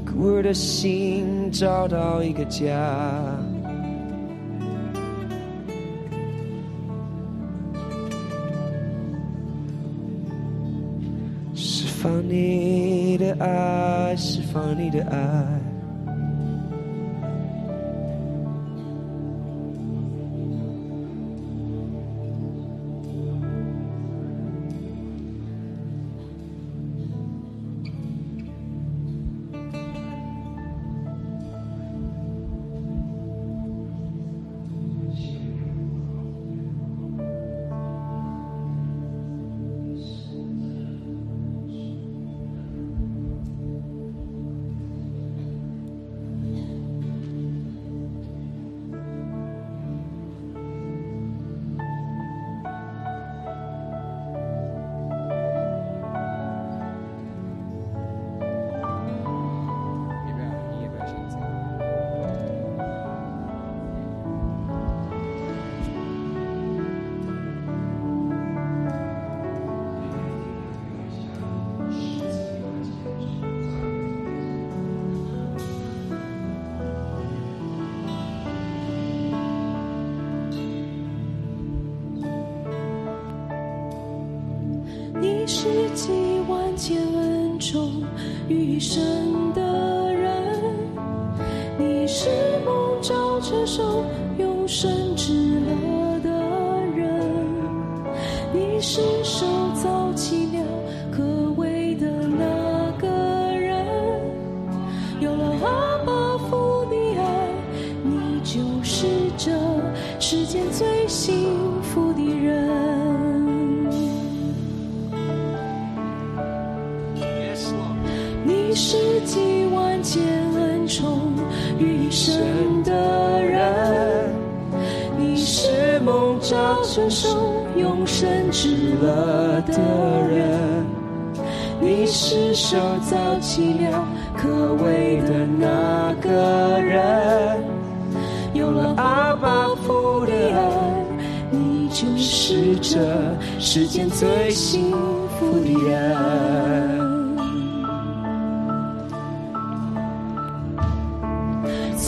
[0.04, 2.68] 孤儿的心找到一个家。
[12.08, 15.67] funny to us, funny to us.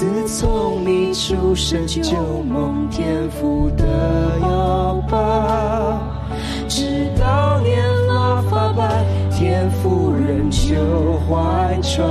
[0.01, 2.03] 自从你出生就
[2.49, 3.85] 蒙天赋的
[4.41, 6.01] 拥抱，
[6.67, 10.75] 直到年老发白，天赋仍旧
[11.29, 12.03] 怀揣，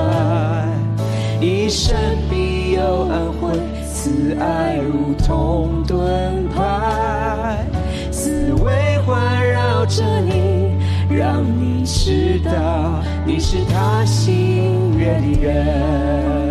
[1.42, 1.98] 一生
[2.30, 3.60] 必有安惠，
[3.92, 7.66] 慈爱如同盾牌，
[8.12, 10.78] 滋味环绕着你，
[11.10, 16.49] 让你知道你是他心愿的人。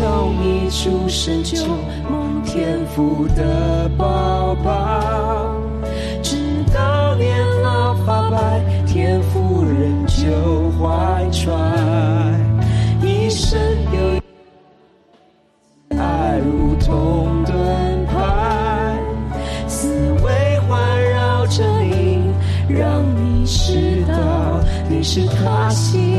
[0.00, 1.62] 从你出生就
[2.10, 5.54] 梦天赋的宝宝，
[6.22, 6.38] 直
[6.72, 11.52] 到年老发白，天赋仍旧怀揣，
[13.02, 13.60] 一生
[13.92, 13.98] 有
[15.98, 18.98] 爱如同盾牌，
[19.68, 22.32] 思维环绕着你，
[22.70, 24.14] 让你知道
[24.88, 26.09] 你是他心。